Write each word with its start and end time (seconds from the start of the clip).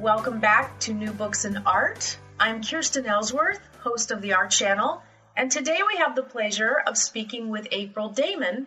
Welcome 0.00 0.40
back 0.40 0.80
to 0.80 0.94
New 0.94 1.12
Books 1.12 1.44
in 1.44 1.58
Art. 1.66 2.16
I'm 2.38 2.62
Kirsten 2.62 3.04
Ellsworth, 3.04 3.60
host 3.80 4.10
of 4.10 4.22
the 4.22 4.32
Art 4.32 4.50
Channel, 4.50 5.02
and 5.36 5.52
today 5.52 5.78
we 5.86 5.98
have 5.98 6.16
the 6.16 6.22
pleasure 6.22 6.82
of 6.86 6.96
speaking 6.96 7.50
with 7.50 7.68
April 7.70 8.08
Dammann, 8.08 8.66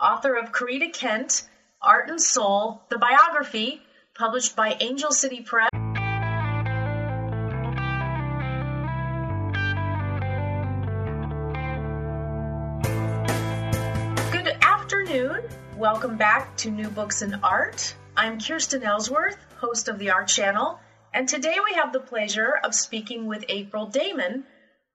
author 0.00 0.34
of 0.34 0.50
Corita 0.50 0.90
Kent, 0.90 1.46
Art 1.82 2.08
and 2.08 2.18
Soul, 2.18 2.80
the 2.88 2.96
biography, 2.96 3.82
published 4.14 4.56
by 4.56 4.78
Angel 4.80 5.12
City 5.12 5.42
Press. 5.42 5.68
Good 14.32 14.56
afternoon. 14.62 15.42
Welcome 15.76 16.16
back 16.16 16.56
to 16.56 16.70
New 16.70 16.88
Books 16.88 17.20
in 17.20 17.34
Art. 17.42 17.94
I'm 18.14 18.38
Kirsten 18.38 18.82
Ellsworth, 18.82 19.38
host 19.56 19.88
of 19.88 19.98
the 19.98 20.10
Art 20.10 20.28
Channel, 20.28 20.78
and 21.14 21.26
today 21.26 21.56
we 21.64 21.76
have 21.76 21.94
the 21.94 22.00
pleasure 22.00 22.60
of 22.62 22.74
speaking 22.74 23.26
with 23.26 23.46
April 23.48 23.86
Dammann, 23.86 24.44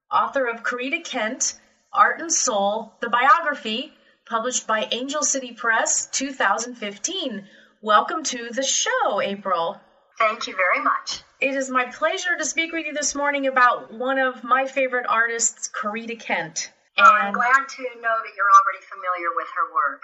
author 0.08 0.46
of 0.46 0.62
Corita 0.62 1.04
Kent, 1.04 1.58
Art 1.92 2.20
and 2.20 2.32
Soul, 2.32 2.92
the 3.00 3.08
biography, 3.08 3.92
published 4.24 4.68
by 4.68 4.86
Angel 4.92 5.24
City 5.24 5.50
Press 5.50 6.06
2015. 6.12 7.44
Welcome 7.82 8.22
to 8.22 8.50
the 8.50 8.62
show, 8.62 9.20
April. 9.20 9.80
Thank 10.16 10.46
you 10.46 10.54
very 10.54 10.80
much. 10.80 11.22
It 11.40 11.56
is 11.56 11.68
my 11.68 11.86
pleasure 11.86 12.36
to 12.38 12.44
speak 12.44 12.72
with 12.72 12.86
you 12.86 12.92
this 12.92 13.16
morning 13.16 13.48
about 13.48 13.92
one 13.92 14.20
of 14.20 14.44
my 14.44 14.66
favorite 14.66 15.06
artists, 15.08 15.68
Corita 15.68 16.18
Kent. 16.18 16.72
Oh, 16.96 17.02
and 17.02 17.28
I'm 17.28 17.32
glad 17.32 17.68
to 17.68 17.82
know 17.82 18.16
that 18.22 18.32
you're 18.36 18.52
already 18.62 18.84
familiar 18.88 19.34
with 19.34 19.48
her 19.56 19.74
work. 19.74 20.02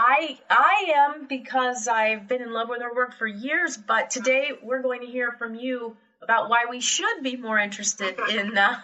I 0.00 0.38
I 0.48 0.92
am 0.96 1.26
because 1.28 1.86
I've 1.86 2.26
been 2.26 2.40
in 2.40 2.54
love 2.54 2.70
with 2.70 2.80
her 2.80 2.94
work 2.94 3.18
for 3.18 3.26
years, 3.26 3.76
but 3.76 4.08
today 4.08 4.52
we're 4.62 4.80
going 4.80 5.02
to 5.02 5.06
hear 5.06 5.32
from 5.32 5.54
you 5.54 5.94
about 6.22 6.48
why 6.48 6.64
we 6.70 6.80
should 6.80 7.22
be 7.22 7.36
more 7.36 7.58
interested 7.58 8.18
in 8.30 8.56
uh, 8.56 8.80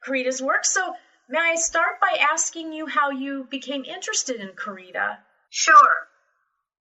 Corita's 0.00 0.40
work. 0.40 0.64
So, 0.64 0.94
may 1.28 1.38
I 1.38 1.56
start 1.56 2.00
by 2.00 2.16
asking 2.32 2.72
you 2.72 2.86
how 2.86 3.10
you 3.10 3.46
became 3.50 3.84
interested 3.84 4.40
in 4.40 4.56
Corita? 4.56 5.18
Sure. 5.50 6.08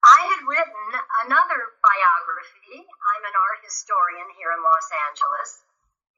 I 0.06 0.30
had 0.30 0.42
written 0.46 0.88
another 1.26 1.62
biography. 1.82 2.86
I'm 2.86 3.24
an 3.26 3.34
art 3.34 3.66
historian 3.66 4.30
here 4.38 4.54
in 4.54 4.62
Los 4.62 4.90
Angeles, 5.10 5.52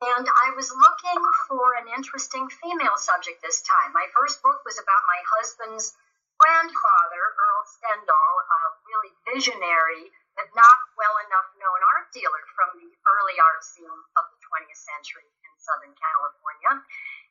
and 0.04 0.28
I 0.28 0.52
was 0.60 0.68
looking 0.68 1.22
for 1.48 1.80
an 1.80 1.88
interesting 1.96 2.50
female 2.60 3.00
subject 3.00 3.40
this 3.42 3.64
time. 3.64 3.96
My 3.96 4.08
first 4.12 4.44
book 4.44 4.68
was 4.68 4.76
about 4.80 5.08
my 5.08 5.20
husband's 5.40 5.96
grandfather, 6.44 7.24
Earl 7.40 7.64
Stendahl, 7.72 8.36
a 8.52 8.60
really 8.84 9.12
visionary 9.32 10.12
but 10.36 10.50
not 10.58 10.78
well 10.98 11.16
enough 11.24 11.48
known 11.56 11.82
art 11.96 12.10
dealer 12.12 12.44
from 12.58 12.76
the 12.82 12.90
early 12.90 13.38
art 13.40 13.62
scene 13.64 14.02
of 14.18 14.24
the 14.28 14.40
20th 14.50 14.82
century 14.82 15.30
in 15.30 15.52
Southern 15.62 15.94
California. 15.96 16.74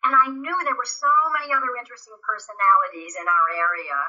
And 0.07 0.15
I 0.17 0.27
knew 0.33 0.57
there 0.65 0.79
were 0.79 0.89
so 0.89 1.11
many 1.35 1.53
other 1.53 1.77
interesting 1.77 2.15
personalities 2.25 3.19
in 3.19 3.27
our 3.27 3.49
area 3.53 4.01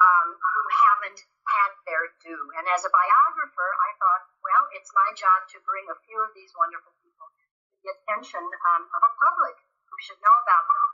um, 0.00 0.28
who 0.32 0.62
haven't 0.88 1.20
had 1.46 1.70
their 1.84 2.04
due. 2.24 2.44
And 2.56 2.64
as 2.72 2.82
a 2.88 2.90
biographer, 2.90 3.68
I 3.78 3.90
thought, 4.00 4.22
well, 4.40 4.64
it's 4.72 4.90
my 4.96 5.08
job 5.14 5.44
to 5.52 5.62
bring 5.68 5.84
a 5.92 5.96
few 6.08 6.18
of 6.18 6.32
these 6.32 6.50
wonderful 6.56 6.96
people 7.04 7.28
to 7.28 7.44
the 7.84 7.92
attention 7.94 8.42
um, 8.42 8.82
of 8.90 9.00
a 9.04 9.12
public 9.20 9.56
who 9.86 9.96
should 10.00 10.20
know 10.24 10.36
about 10.40 10.64
them. 10.66 10.91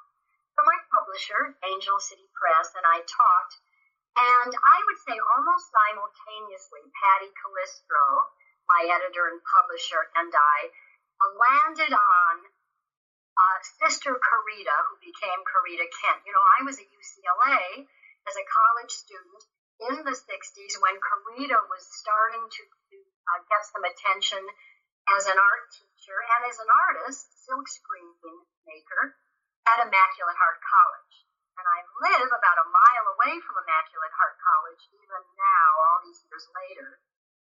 So 0.58 0.66
my 0.66 0.82
publisher, 0.91 1.54
Angel 1.62 2.02
City 2.02 2.26
Press, 2.34 2.74
and 2.74 2.82
I 2.82 3.06
talked. 3.06 3.54
And 4.19 4.50
I 4.50 4.78
would 4.91 4.98
say 5.06 5.14
almost 5.14 5.70
simultaneously, 5.70 6.82
Paddy 6.98 7.30
Calistro, 7.30 8.26
my 8.66 8.82
editor 8.91 9.30
and 9.30 9.38
publisher, 9.47 10.10
and 10.18 10.34
I 10.34 10.58
landed 11.38 11.94
on 11.94 12.34
uh, 12.42 13.58
Sister 13.86 14.18
Corita, 14.18 14.76
who 14.91 14.98
became 14.98 15.47
Corita 15.47 15.86
Kent. 16.02 16.26
You 16.26 16.34
know, 16.34 16.42
I 16.42 16.66
was 16.66 16.82
at 16.82 16.91
UCLA 16.91 17.86
as 18.26 18.34
a 18.34 18.50
college 18.50 18.91
student 18.91 19.42
in 19.94 20.02
the 20.02 20.16
60s 20.18 20.74
when 20.82 20.98
Corita 20.98 21.62
was 21.70 21.86
starting 22.02 22.42
to 22.42 22.62
uh, 23.30 23.47
get 23.47 23.62
some 23.62 23.86
attention 23.86 24.42
as 25.14 25.30
an 25.30 25.38
art 25.38 25.70
teacher 25.70 26.18
and 26.18 26.50
as 26.50 26.58
an 26.58 26.66
artist, 26.66 27.30
silkscreen 27.47 28.10
maker 28.66 29.14
at 29.68 29.84
Immaculate 29.84 30.38
Heart 30.40 30.60
College. 30.64 31.14
And 31.60 31.66
I 31.66 31.78
live 32.08 32.30
about 32.32 32.58
a 32.64 32.70
mile 32.72 33.06
away 33.18 33.34
from 33.44 33.60
Immaculate 33.60 34.14
Heart 34.16 34.36
College, 34.40 34.82
even 34.96 35.22
now, 35.36 35.68
all 35.90 35.98
these 36.06 36.20
years 36.24 36.46
later. 36.54 37.02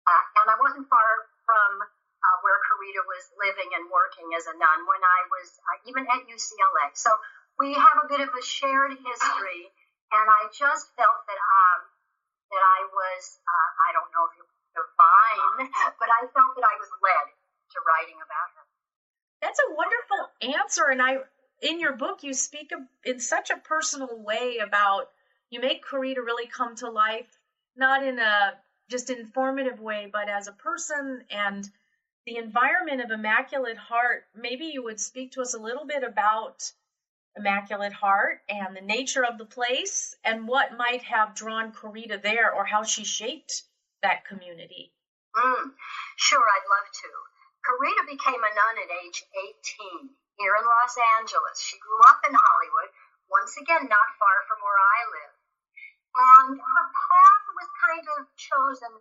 Uh, 0.04 0.24
and 0.42 0.46
I 0.50 0.56
wasn't 0.58 0.90
far 0.90 1.10
from 1.46 1.70
uh, 1.80 2.36
where 2.42 2.58
Corita 2.66 3.02
was 3.06 3.24
living 3.38 3.70
and 3.78 3.86
working 3.88 4.28
as 4.34 4.44
a 4.50 4.54
nun 4.58 4.80
when 4.90 5.00
I 5.00 5.20
was 5.30 5.48
uh, 5.70 5.88
even 5.88 6.04
at 6.10 6.26
UCLA. 6.26 6.90
So 6.98 7.14
we 7.56 7.72
have 7.78 7.98
a 8.02 8.10
bit 8.10 8.20
of 8.20 8.34
a 8.34 8.42
shared 8.42 8.98
history, 8.98 9.62
and 10.10 10.26
I 10.26 10.50
just 10.50 10.90
felt 10.98 11.20
that 11.30 11.38
um, 11.38 11.80
that 12.50 12.64
I 12.66 12.80
was 12.90 13.22
uh, 13.46 13.68
I 13.86 13.94
don't 13.94 14.10
know 14.10 14.26
if 14.26 14.34
it 14.42 14.46
was 14.50 14.62
divine, 14.74 15.70
but 16.02 16.10
I 16.10 16.26
felt 16.34 16.52
that 16.58 16.66
I 16.66 16.74
was 16.82 16.90
led 16.98 17.26
to 17.30 17.78
writing 17.86 18.18
about 18.18 18.48
her. 18.58 18.64
That's 19.38 19.62
a 19.62 19.74
wonderful 19.74 20.20
answer, 20.58 20.90
and 20.90 20.98
I 20.98 21.22
in 21.62 21.78
your 21.80 21.92
book 21.92 22.22
you 22.22 22.34
speak 22.34 22.72
in 23.04 23.20
such 23.20 23.50
a 23.50 23.56
personal 23.56 24.20
way 24.22 24.58
about 24.58 25.08
you 25.50 25.60
make 25.60 25.84
Corita 25.84 26.16
really 26.16 26.46
come 26.46 26.74
to 26.76 26.90
life, 26.90 27.38
not 27.76 28.04
in 28.04 28.18
a 28.18 28.54
just 28.90 29.10
informative 29.10 29.80
way, 29.80 30.08
but 30.12 30.28
as 30.28 30.48
a 30.48 30.52
person 30.52 31.24
and 31.30 31.68
the 32.26 32.36
environment 32.36 33.00
of 33.00 33.10
Immaculate 33.10 33.76
Heart. 33.76 34.24
Maybe 34.34 34.66
you 34.66 34.82
would 34.82 35.00
speak 35.00 35.32
to 35.32 35.40
us 35.40 35.54
a 35.54 35.58
little 35.58 35.86
bit 35.86 36.02
about 36.02 36.70
Immaculate 37.36 37.92
Heart 37.92 38.40
and 38.48 38.76
the 38.76 38.80
nature 38.80 39.24
of 39.24 39.38
the 39.38 39.44
place 39.44 40.14
and 40.24 40.48
what 40.48 40.76
might 40.76 41.02
have 41.02 41.34
drawn 41.34 41.72
Corita 41.72 42.20
there 42.20 42.52
or 42.52 42.64
how 42.64 42.82
she 42.82 43.04
shaped 43.04 43.62
that 44.02 44.24
community. 44.24 44.92
Mm, 45.36 45.72
sure, 46.16 46.42
I'd 46.42 46.68
love 46.68 46.88
to. 46.92 47.08
Corita 47.64 48.06
became 48.10 48.40
a 48.40 48.54
nun 48.54 48.76
at 48.84 49.06
age 49.06 49.22
18 50.00 50.10
here 50.36 50.54
in 50.56 50.64
Los 50.64 50.94
Angeles. 51.20 51.60
She 51.60 51.76
grew 51.78 52.00
up 52.08 52.20
in 52.24 52.34
Hollywood, 52.34 52.90
once 53.28 53.56
again, 53.60 53.88
not 53.88 54.08
far 54.16 54.36
from 54.48 54.58
where 54.64 54.80
I 54.80 55.00
live. 55.12 55.34
And 56.12 56.54
her 56.60 56.86
path 56.92 57.46
was 57.56 57.68
kind 57.80 58.06
of 58.16 58.20
chosen 58.36 58.92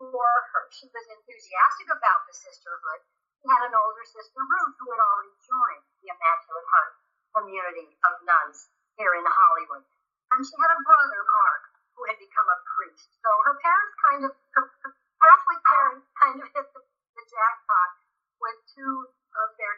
for 0.00 0.28
her. 0.52 0.64
She 0.72 0.88
was 0.88 1.06
enthusiastic 1.08 1.88
about 1.88 2.24
the 2.28 2.36
sisterhood. 2.36 3.00
She 3.40 3.48
had 3.48 3.64
an 3.64 3.76
older 3.76 4.04
sister, 4.04 4.40
Ruth, 4.40 4.76
who 4.76 4.92
had 4.92 5.00
already 5.00 5.32
joined 5.40 5.84
the 6.04 6.12
Immaculate 6.12 6.68
Heart 6.68 6.94
community 7.36 7.88
of 8.04 8.20
nuns 8.28 8.68
here 9.00 9.16
in 9.16 9.24
Hollywood. 9.24 9.84
And 10.36 10.44
she 10.44 10.56
had 10.60 10.72
a 10.76 10.84
brother, 10.84 11.20
Mark, 11.24 11.62
who 11.96 12.04
had 12.04 12.20
become 12.20 12.48
a 12.48 12.60
priest. 12.76 13.08
So 13.24 13.28
her 13.48 13.56
parents 13.60 13.94
kind 14.04 14.22
of, 14.28 14.32
her, 14.56 14.64
Catholic 15.20 15.60
parents 15.64 16.04
kind 16.20 16.36
of 16.40 16.46
hit 16.52 16.66
the, 16.76 16.80
the 16.80 17.24
jackpot 17.24 17.90
with 18.40 18.56
two 18.76 19.08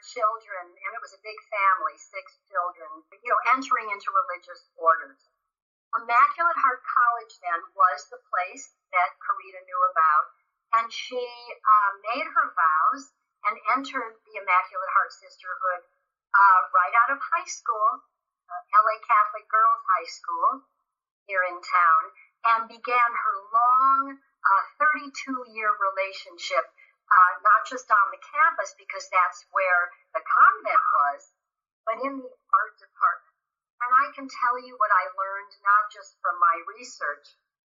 children, 0.03 0.67
and 0.67 0.91
it 0.95 1.03
was 1.03 1.15
a 1.15 1.23
big 1.23 1.39
family, 1.49 1.95
six 1.97 2.39
children, 2.51 3.07
you 3.23 3.31
know, 3.31 3.41
entering 3.55 3.89
into 3.95 4.11
religious 4.11 4.67
orders. 4.75 5.23
Immaculate 5.95 6.59
Heart 6.59 6.83
College 6.83 7.35
then 7.45 7.61
was 7.77 8.09
the 8.09 8.21
place 8.33 8.73
that 8.97 9.15
Corita 9.21 9.61
knew 9.63 9.83
about, 9.93 10.25
and 10.81 10.87
she 10.89 11.21
uh, 11.21 11.91
made 12.13 12.27
her 12.27 12.47
vows 12.57 13.13
and 13.45 13.55
entered 13.77 14.17
the 14.25 14.35
Immaculate 14.41 14.93
Heart 14.97 15.13
Sisterhood 15.13 15.83
uh, 16.33 16.61
right 16.73 16.95
out 17.05 17.13
of 17.13 17.21
high 17.21 17.49
school, 17.49 18.01
uh, 18.49 18.63
LA 18.73 18.97
Catholic 19.05 19.45
Girls 19.53 19.83
High 19.85 20.09
School 20.09 20.49
here 21.29 21.45
in 21.45 21.61
town, 21.61 22.03
and 22.43 22.61
began 22.73 23.11
her 23.13 23.37
long 23.53 24.17
uh, 24.17 24.63
32 24.81 25.55
year 25.55 25.71
relationship 25.77 26.67
uh, 27.09 27.33
not 27.43 27.67
just 27.67 27.89
on 27.91 28.07
the 28.11 28.23
campus 28.23 28.73
because 28.79 29.07
that's 29.11 29.45
where 29.51 29.91
the 30.15 30.23
convent 30.23 30.85
was, 31.03 31.23
but 31.87 31.97
in 32.03 32.15
the 32.23 32.33
art 32.55 32.75
department. 32.79 33.37
And 33.83 33.91
I 33.99 34.07
can 34.15 34.31
tell 34.31 34.57
you 34.63 34.79
what 34.79 34.95
I 34.95 35.11
learned 35.19 35.53
not 35.67 35.91
just 35.91 36.15
from 36.23 36.39
my 36.39 36.57
research, 36.79 37.27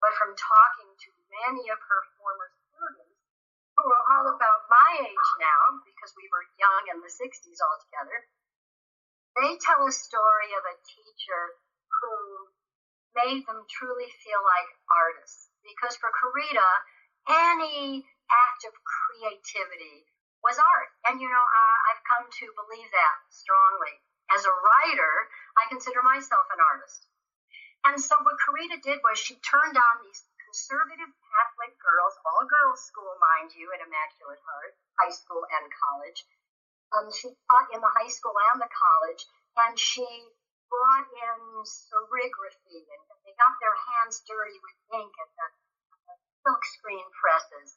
but 0.05 0.13
from 0.21 0.37
talking 0.37 0.93
to 0.93 1.11
many 1.45 1.73
of 1.73 1.81
her 1.81 2.03
former 2.21 2.53
students 2.69 3.17
who 3.81 3.89
are 3.89 4.07
all 4.13 4.27
about 4.37 4.69
my 4.69 4.91
age 5.01 5.31
now, 5.41 5.81
because 5.83 6.13
we 6.15 6.29
were 6.31 6.45
young 6.61 6.85
in 6.93 7.01
the 7.01 7.11
60s 7.11 7.59
altogether. 7.59 8.29
They 9.35 9.59
tell 9.59 9.83
a 9.83 9.91
story 9.91 10.51
of 10.55 10.63
a 10.63 10.79
teacher 10.87 11.43
who 11.89 12.15
made 13.19 13.43
them 13.47 13.67
truly 13.67 14.11
feel 14.23 14.43
like 14.45 14.71
artists. 14.93 15.51
Because 15.65 15.97
for 15.99 16.13
Corita, 16.13 16.71
any 17.27 18.05
act 18.31 18.63
of 18.65 18.75
creativity 18.85 20.07
was 20.45 20.61
art. 20.61 20.91
And 21.09 21.21
you 21.21 21.29
know, 21.29 21.47
I've 21.89 22.05
come 22.05 22.29
to 22.29 22.47
believe 22.61 22.91
that 22.93 23.17
strongly. 23.33 23.95
As 24.33 24.45
a 24.45 24.53
writer, 24.53 25.15
I 25.57 25.69
consider 25.69 26.01
myself 26.01 26.49
an 26.53 26.61
artist. 26.61 27.09
And 27.85 28.01
so 28.01 28.17
what 28.25 28.41
Corita 28.41 28.81
did 28.81 29.05
was 29.05 29.21
she 29.21 29.37
turned 29.45 29.77
on 29.77 29.95
these 30.01 30.25
conservative 30.41 31.13
Catholic 31.13 31.77
girls, 31.77 32.15
all 32.25 32.49
girls 32.49 32.81
school, 32.89 33.13
mind 33.21 33.53
you, 33.53 33.69
at 33.77 33.85
Immaculate 33.85 34.41
Heart, 34.41 34.73
high 34.97 35.13
school 35.13 35.45
and 35.45 35.67
college. 35.69 36.21
Um, 36.97 37.13
she 37.13 37.29
taught 37.29 37.69
in 37.75 37.83
the 37.85 37.93
high 37.93 38.09
school 38.09 38.33
and 38.53 38.63
the 38.63 38.71
college, 38.71 39.23
and 39.61 39.75
she 39.77 40.07
brought 40.73 41.09
in 41.13 41.39
serigraphy, 41.67 42.87
and 42.89 43.03
they 43.27 43.35
got 43.37 43.55
their 43.61 43.77
hands 43.77 44.23
dirty 44.25 44.57
with 44.63 44.77
ink 45.05 45.13
at 45.21 45.31
the, 45.37 45.47
the 46.09 46.15
silk 46.47 46.63
screen 46.65 47.05
presses. 47.13 47.77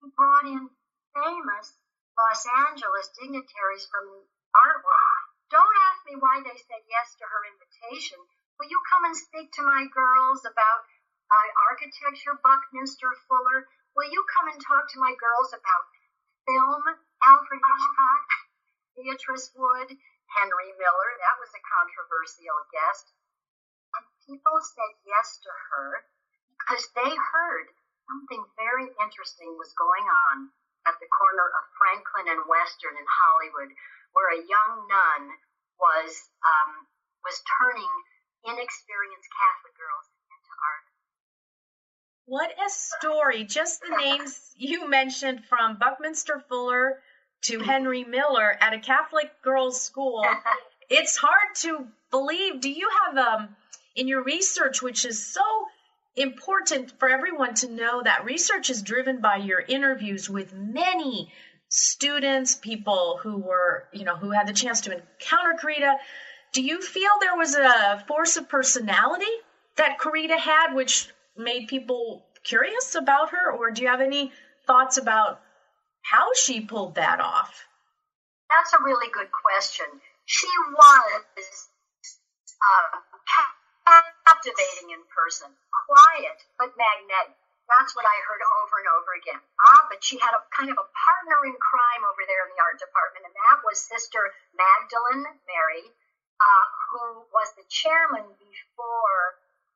She 0.00 0.10
brought 0.14 0.46
in 0.46 0.70
famous 1.12 1.78
Los 2.16 2.46
Angeles 2.46 3.08
dignitaries 3.18 3.86
from 3.86 4.28
artwork. 4.54 5.24
Don't 5.50 5.76
ask 5.90 6.06
me 6.06 6.14
why 6.14 6.40
they 6.40 6.56
said 6.56 6.84
yes 6.86 7.14
to 7.16 7.26
her 7.26 7.44
invitation 7.46 8.18
Will 8.58 8.68
you 8.68 8.82
come 8.90 9.04
and 9.06 9.16
speak 9.16 9.52
to 9.52 9.62
my 9.62 9.86
girls 9.86 10.44
about 10.44 10.82
uh, 11.30 11.48
architecture, 11.70 12.34
Buckminster 12.42 13.14
Fuller? 13.26 13.68
Will 13.94 14.10
you 14.10 14.26
come 14.34 14.48
and 14.50 14.58
talk 14.58 14.90
to 14.90 14.98
my 14.98 15.14
girls 15.14 15.54
about 15.54 15.86
film, 16.42 16.82
Alfred 17.22 17.62
Hitchcock, 17.62 18.26
Beatrice 18.98 19.54
Wood, 19.54 19.94
Henry 20.34 20.70
Miller? 20.74 21.10
That 21.22 21.38
was 21.38 21.54
a 21.54 21.62
controversial 21.70 22.58
guest. 22.74 23.06
And 23.94 24.04
people 24.26 24.58
said 24.58 24.92
yes 25.06 25.38
to 25.42 25.50
her 25.50 26.02
because 26.58 26.86
they 26.98 27.14
heard 27.14 27.70
something 28.08 28.42
very 28.56 28.88
interesting 29.04 29.52
was 29.60 29.70
going 29.76 30.08
on 30.08 30.48
at 30.88 30.96
the 30.98 31.12
corner 31.12 31.44
of 31.44 31.62
Franklin 31.76 32.26
and 32.32 32.42
Western 32.48 32.96
in 32.96 33.04
Hollywood, 33.04 33.70
where 34.16 34.32
a 34.32 34.40
young 34.40 34.72
nun 34.88 35.22
was 35.76 36.10
um, 36.42 36.88
was 37.22 37.36
turning 37.60 37.92
inexperienced 38.48 39.30
Catholic 39.36 39.74
girls 39.76 40.06
into 40.32 40.52
art. 40.56 40.86
What 42.24 42.50
a 42.56 42.68
story. 42.72 43.44
Just 43.44 43.82
the 43.82 43.96
names 43.96 44.52
you 44.56 44.88
mentioned 44.88 45.44
from 45.44 45.76
Buckminster 45.76 46.42
Fuller 46.48 47.00
to 47.42 47.60
Henry 47.60 48.04
Miller 48.04 48.56
at 48.60 48.72
a 48.72 48.80
Catholic 48.80 49.30
girls' 49.42 49.80
school. 49.80 50.24
it's 50.90 51.16
hard 51.16 51.54
to 51.56 51.86
believe. 52.10 52.60
Do 52.60 52.70
you 52.70 52.88
have 53.04 53.18
um, 53.18 53.56
in 53.94 54.08
your 54.08 54.22
research, 54.22 54.82
which 54.82 55.04
is 55.04 55.24
so 55.24 55.42
important 56.18 56.92
for 56.98 57.08
everyone 57.08 57.54
to 57.54 57.70
know 57.70 58.02
that 58.02 58.24
research 58.24 58.70
is 58.70 58.82
driven 58.82 59.20
by 59.20 59.36
your 59.36 59.60
interviews 59.60 60.28
with 60.28 60.52
many 60.52 61.32
students, 61.68 62.54
people 62.54 63.20
who 63.22 63.38
were, 63.38 63.88
you 63.92 64.04
know, 64.04 64.16
who 64.16 64.30
had 64.30 64.46
the 64.46 64.52
chance 64.52 64.82
to 64.82 64.92
encounter 64.92 65.54
Corita. 65.60 65.96
do 66.52 66.62
you 66.62 66.80
feel 66.80 67.10
there 67.20 67.36
was 67.36 67.54
a 67.54 68.04
force 68.08 68.36
of 68.36 68.48
personality 68.48 69.26
that 69.76 69.98
Corita 69.98 70.38
had, 70.38 70.74
which 70.74 71.08
made 71.36 71.68
people 71.68 72.26
curious 72.42 72.94
about 72.94 73.30
her, 73.30 73.52
or 73.52 73.70
do 73.70 73.82
you 73.82 73.88
have 73.88 74.00
any 74.00 74.32
thoughts 74.66 74.96
about 74.96 75.40
how 76.02 76.32
she 76.34 76.60
pulled 76.60 76.94
that 76.96 77.20
off? 77.20 77.66
That's 78.48 78.72
a 78.72 78.82
really 78.82 79.10
good 79.12 79.28
question. 79.30 79.86
She 80.24 80.48
was 80.72 81.68
uh, 82.58 82.98
captivating 84.28 84.92
in 84.92 85.00
person, 85.08 85.48
quiet 85.88 86.36
but 86.60 86.76
magnetic. 86.76 87.32
That's 87.68 87.92
what 87.96 88.04
I 88.04 88.16
heard 88.24 88.40
over 88.60 88.76
and 88.80 88.88
over 88.96 89.12
again. 89.20 89.40
Ah, 89.40 89.88
but 89.92 90.00
she 90.00 90.16
had 90.20 90.32
a 90.32 90.40
kind 90.52 90.72
of 90.72 90.80
a 90.80 90.88
partner 90.88 91.38
in 91.48 91.56
crime 91.56 92.02
over 92.08 92.24
there 92.24 92.48
in 92.48 92.52
the 92.52 92.60
art 92.64 92.80
department, 92.80 93.28
and 93.28 93.36
that 93.36 93.60
was 93.64 93.76
Sister 93.76 94.20
Magdalene 94.56 95.28
Mary, 95.44 95.84
uh, 96.40 96.64
who 96.88 97.28
was 97.28 97.52
the 97.56 97.68
chairman 97.68 98.24
before 98.40 99.20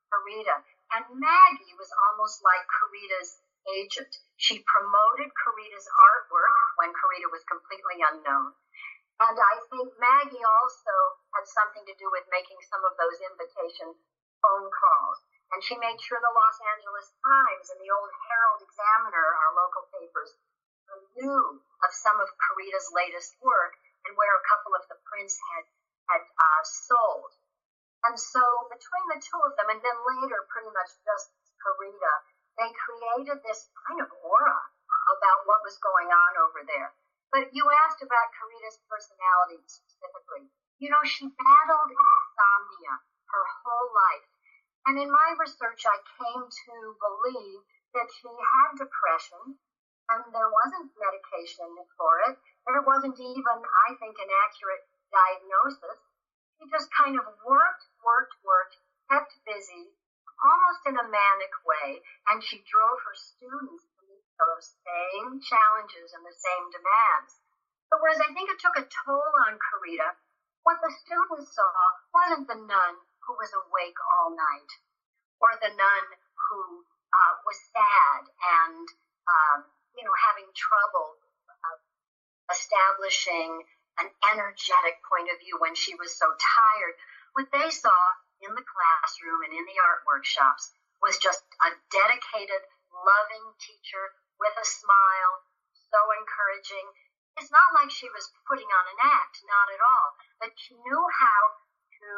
Corita. 0.09 0.57
And 0.97 1.05
Maggie 1.17 1.77
was 1.77 1.93
almost 2.09 2.41
like 2.45 2.65
Corita's 2.69 3.41
agent. 3.77 4.13
She 4.41 4.65
promoted 4.65 5.29
Corita's 5.37 5.89
artwork 5.89 6.69
when 6.81 6.97
Corita 6.97 7.29
was 7.29 7.45
completely 7.45 8.01
unknown. 8.05 8.57
And 9.21 9.37
I 9.37 9.55
think 9.69 9.93
Maggie 10.01 10.45
also 10.45 10.97
had 11.37 11.45
something 11.45 11.85
to 11.85 11.95
do 12.01 12.09
with 12.09 12.25
making 12.33 12.59
some 12.73 12.81
of 12.89 12.97
those 12.97 13.21
invitation 13.21 13.93
phone 14.43 14.69
calls. 14.69 15.19
And 15.55 15.63
she 15.63 15.79
made 15.79 16.01
sure 16.03 16.19
the 16.19 16.35
Los 16.35 16.59
Angeles 16.75 17.09
Times 17.23 17.67
and 17.71 17.79
the 17.81 17.93
old 17.93 18.11
Herald 18.27 18.61
Examiner, 18.67 19.27
our 19.47 19.53
local 19.55 19.87
papers, 19.95 20.35
knew 21.17 21.61
of 21.85 21.91
some 21.93 22.19
of 22.21 22.29
Corita's 22.37 22.89
latest 22.93 23.37
work 23.41 23.77
and 24.05 24.17
where 24.19 24.35
a 24.37 24.49
couple 24.49 24.75
of 24.75 24.85
the 24.91 24.99
prints 25.07 25.39
had 25.55 25.65
had 26.11 26.25
uh, 26.27 26.63
sold. 26.65 27.33
And 28.03 28.19
so 28.19 28.43
between 28.67 29.07
the 29.15 29.23
two 29.23 29.41
of 29.47 29.55
them, 29.55 29.71
and 29.71 29.81
then 29.81 29.97
later 30.03 30.43
pretty 30.51 30.73
much 30.75 30.91
just 31.07 31.31
Corita, 31.63 32.15
they 32.59 32.69
created 32.75 33.39
this 33.47 33.71
kind 33.87 34.03
of 34.03 34.11
aura 34.21 34.61
about 35.17 35.47
what 35.47 35.63
was 35.63 35.79
going 35.79 36.11
on 36.11 36.33
over 36.43 36.67
there. 36.67 36.91
But 37.31 37.55
you 37.55 37.65
asked 37.87 38.03
about 38.03 38.35
Corita's 38.37 38.83
personality 38.91 39.63
specifically. 39.65 40.51
You 40.83 40.91
know, 40.91 41.01
she 41.07 41.31
battled 41.31 41.91
insomnia 41.95 42.95
her 43.31 43.45
whole 43.63 43.89
life. 43.95 44.32
And 44.87 44.99
in 44.99 45.11
my 45.11 45.29
research, 45.39 45.87
I 45.87 45.99
came 46.19 46.43
to 46.43 46.75
believe 46.99 47.63
that 47.95 48.11
she 48.19 48.27
had 48.27 48.83
depression, 48.83 49.55
and 50.11 50.23
there 50.35 50.51
wasn't 50.51 50.91
medication 50.99 51.71
for 51.95 52.13
it. 52.27 52.35
There 52.67 52.83
wasn't 52.83 53.15
even, 53.21 53.59
I 53.63 53.95
think, 54.03 54.19
an 54.19 54.31
accurate 54.43 54.83
diagnosis. 55.15 56.03
She 56.59 56.67
just 56.67 56.91
kind 56.91 57.15
of 57.15 57.31
worked, 57.47 57.85
worked, 58.03 58.35
worked, 58.43 58.77
kept 59.07 59.31
busy, 59.47 59.95
almost 60.43 60.83
in 60.91 60.99
a 60.99 61.07
manic 61.07 61.55
way, 61.63 62.03
and 62.27 62.43
she 62.43 62.67
drove 62.67 62.99
her 63.07 63.15
students 63.15 63.87
to 63.87 64.01
meet 64.11 64.27
those 64.35 64.75
same 64.83 65.39
challenges 65.39 66.11
and 66.11 66.27
the 66.27 66.35
same 66.35 66.67
demands. 66.75 67.39
But 67.87 68.03
whereas 68.03 68.19
I 68.19 68.35
think 68.35 68.51
it 68.51 68.59
took 68.59 68.75
a 68.75 68.89
toll 68.91 69.31
on 69.47 69.63
Corita, 69.63 70.19
what 70.67 70.83
the 70.83 70.91
students 70.91 71.55
saw 71.55 71.71
wasn't 72.11 72.49
the 72.51 72.59
nun 72.67 72.95
who 73.27 73.35
was 73.39 73.51
awake 73.55 73.99
all 74.19 74.35
night, 74.35 74.71
or 75.39 75.55
the 75.59 75.73
nun 75.75 76.07
who 76.49 76.85
uh, 77.13 77.35
was 77.47 77.59
sad 77.71 78.23
and, 78.65 78.87
um, 79.29 79.59
you 79.95 80.03
know, 80.03 80.17
having 80.27 80.49
trouble 80.55 81.19
uh, 81.63 81.79
establishing 82.51 83.63
an 84.01 84.09
energetic 84.33 84.99
point 85.05 85.29
of 85.29 85.39
view 85.39 85.61
when 85.61 85.77
she 85.77 85.93
was 86.01 86.17
so 86.17 86.27
tired. 86.41 86.95
What 87.37 87.53
they 87.53 87.69
saw 87.69 88.01
in 88.41 88.53
the 88.57 88.65
classroom 88.65 89.45
and 89.47 89.53
in 89.55 89.65
the 89.69 89.79
art 89.85 90.03
workshops 90.09 90.73
was 91.05 91.21
just 91.21 91.45
a 91.63 91.71
dedicated, 91.93 92.63
loving 92.91 93.47
teacher 93.61 94.05
with 94.41 94.55
a 94.57 94.67
smile, 94.67 95.35
so 95.91 95.99
encouraging. 96.19 96.87
It's 97.37 97.53
not 97.53 97.75
like 97.77 97.89
she 97.93 98.09
was 98.13 98.29
putting 98.49 98.69
on 98.69 98.87
an 98.97 99.01
act, 99.03 99.41
not 99.45 99.69
at 99.73 99.83
all, 99.83 100.09
but 100.41 100.53
she 100.57 100.77
knew 100.77 101.03
how 101.09 101.43
to 102.01 102.13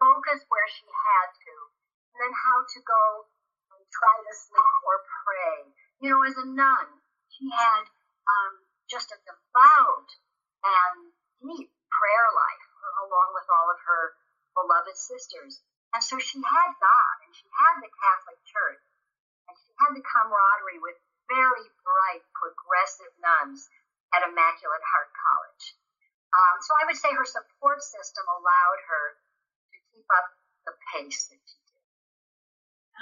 focus 0.00 0.40
where 0.48 0.68
she 0.72 0.88
had 0.88 1.28
to, 1.30 1.54
and 2.16 2.18
then 2.24 2.32
how 2.32 2.58
to 2.64 2.80
go 2.82 3.04
and 3.76 3.80
try 3.92 4.16
to 4.16 4.32
sleep 4.34 4.76
or 4.88 4.96
pray. 5.04 5.56
You 6.00 6.08
know, 6.10 6.24
as 6.24 6.36
a 6.40 6.48
nun, 6.48 6.86
she 7.28 7.46
had 7.52 7.84
um, 7.84 8.52
just 8.88 9.12
a 9.12 9.20
devout 9.22 10.10
and 10.64 11.12
deep 11.44 11.70
prayer 11.92 12.28
life 12.32 12.66
along 13.04 13.28
with 13.36 13.48
all 13.52 13.68
of 13.68 13.80
her 13.84 14.16
beloved 14.56 14.96
sisters. 14.96 15.60
And 15.92 16.02
so 16.02 16.18
she 16.18 16.38
had 16.40 16.70
God 16.78 17.16
and 17.26 17.32
she 17.34 17.48
had 17.50 17.82
the 17.82 17.90
Catholic 17.90 18.40
Church 18.46 18.84
and 19.50 19.54
she 19.58 19.70
had 19.82 19.92
the 19.94 20.04
camaraderie 20.04 20.82
with 20.82 20.98
very 21.26 21.66
bright, 21.82 22.24
progressive 22.34 23.10
nuns 23.18 23.66
at 24.14 24.26
Immaculate 24.26 24.82
Heart 24.82 25.10
College. 25.14 25.66
Um, 26.30 26.56
so 26.62 26.70
I 26.78 26.86
would 26.86 26.98
say 26.98 27.10
her 27.10 27.26
support 27.26 27.82
system 27.82 28.26
allowed 28.26 28.80
her 28.86 29.04
keep 30.00 30.06
up 30.18 30.26
the 30.66 30.72
pace 30.94 31.28
that 31.30 31.36
did. 31.46 31.60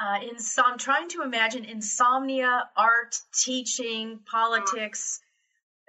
Uh, 0.00 0.30
in, 0.30 0.36
I'm 0.64 0.78
trying 0.78 1.08
to 1.10 1.22
imagine 1.22 1.64
insomnia, 1.64 2.68
art, 2.76 3.16
teaching, 3.32 4.20
politics. 4.30 5.20
Mm 5.20 5.24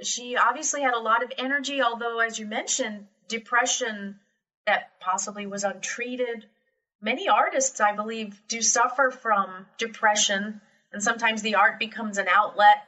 she 0.01 0.37
obviously 0.37 0.81
had 0.81 0.93
a 0.93 0.99
lot 0.99 1.23
of 1.23 1.31
energy, 1.37 1.81
although, 1.81 2.19
as 2.19 2.39
you 2.39 2.45
mentioned, 2.45 3.07
depression 3.27 4.19
that 4.65 4.99
possibly 4.99 5.45
was 5.45 5.63
untreated. 5.63 6.45
Many 7.01 7.27
artists, 7.27 7.79
I 7.81 7.95
believe, 7.95 8.39
do 8.47 8.61
suffer 8.61 9.11
from 9.11 9.65
depression, 9.77 10.61
and 10.91 11.03
sometimes 11.03 11.41
the 11.41 11.55
art 11.55 11.79
becomes 11.79 12.17
an 12.17 12.27
outlet. 12.29 12.87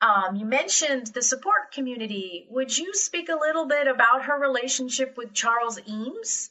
Um, 0.00 0.36
you 0.36 0.46
mentioned 0.46 1.08
the 1.08 1.22
support 1.22 1.72
community. 1.72 2.46
Would 2.50 2.76
you 2.76 2.94
speak 2.94 3.28
a 3.28 3.38
little 3.38 3.66
bit 3.66 3.86
about 3.86 4.24
her 4.24 4.38
relationship 4.38 5.16
with 5.16 5.34
Charles 5.34 5.78
Eames? 5.86 6.50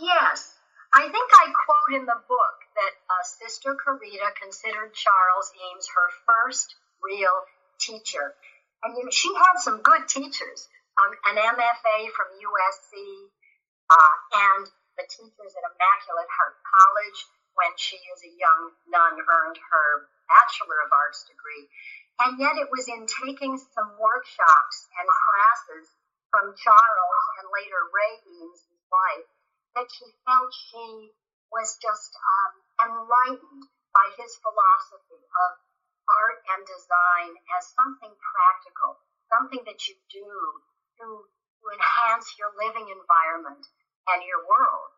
Yes. 0.00 0.56
I 0.92 1.08
think 1.08 1.28
I 1.32 1.52
quote 1.52 2.00
in 2.00 2.04
the 2.04 2.20
book 2.28 2.56
that 2.76 2.94
uh, 3.08 3.24
Sister 3.24 3.76
Corita 3.76 4.32
considered 4.40 4.92
Charles 4.92 5.52
Eames 5.56 5.88
her 5.88 6.08
first 6.24 6.76
real 7.00 7.32
teacher. 7.80 8.32
And 8.84 8.96
you 8.96 9.04
know, 9.04 9.12
she 9.12 9.32
had 9.32 9.60
some 9.60 9.80
good 9.80 10.08
teachers, 10.08 10.68
um, 10.96 11.12
an 11.32 11.36
MFA 11.36 11.98
from 12.12 12.28
USC, 12.40 12.92
uh, 13.88 14.14
and 14.52 14.64
the 14.96 15.04
teachers 15.08 15.52
at 15.56 15.64
Immaculate 15.64 16.28
Heart 16.28 16.56
College 16.60 17.20
when 17.56 17.72
she, 17.76 17.96
as 18.16 18.20
a 18.24 18.32
young 18.32 18.62
nun, 18.88 19.16
earned 19.16 19.60
her 19.60 19.88
Bachelor 20.28 20.88
of 20.88 20.92
Arts 20.92 21.24
degree. 21.28 21.68
And 22.20 22.40
yet 22.40 22.56
it 22.56 22.68
was 22.72 22.88
in 22.88 23.04
taking 23.08 23.56
some 23.56 23.96
workshops 24.00 24.76
and 24.96 25.08
classes 25.08 25.88
from 26.32 26.56
Charles 26.56 27.24
and 27.40 27.48
later 27.52 27.80
Ray 27.92 28.14
Eames, 28.24 28.60
wife, 28.88 29.28
that 29.74 29.88
she 29.88 30.06
felt 30.24 30.50
she 30.52 31.12
was 31.52 31.76
just 31.80 32.12
um, 32.16 32.52
enlightened 32.88 33.64
by 33.92 34.06
his 34.16 34.32
philosophy 34.40 35.20
of 35.20 35.50
art 36.08 36.40
and 36.56 36.62
design 36.64 37.30
as 37.56 37.72
something 37.76 38.12
practical, 38.12 39.00
something 39.28 39.62
that 39.68 39.80
you 39.88 39.94
do 40.08 40.28
to, 41.00 41.06
to 41.28 41.64
enhance 41.72 42.36
your 42.40 42.52
living 42.56 42.88
environment 42.88 43.64
and 44.12 44.20
your 44.24 44.42
world. 44.44 44.92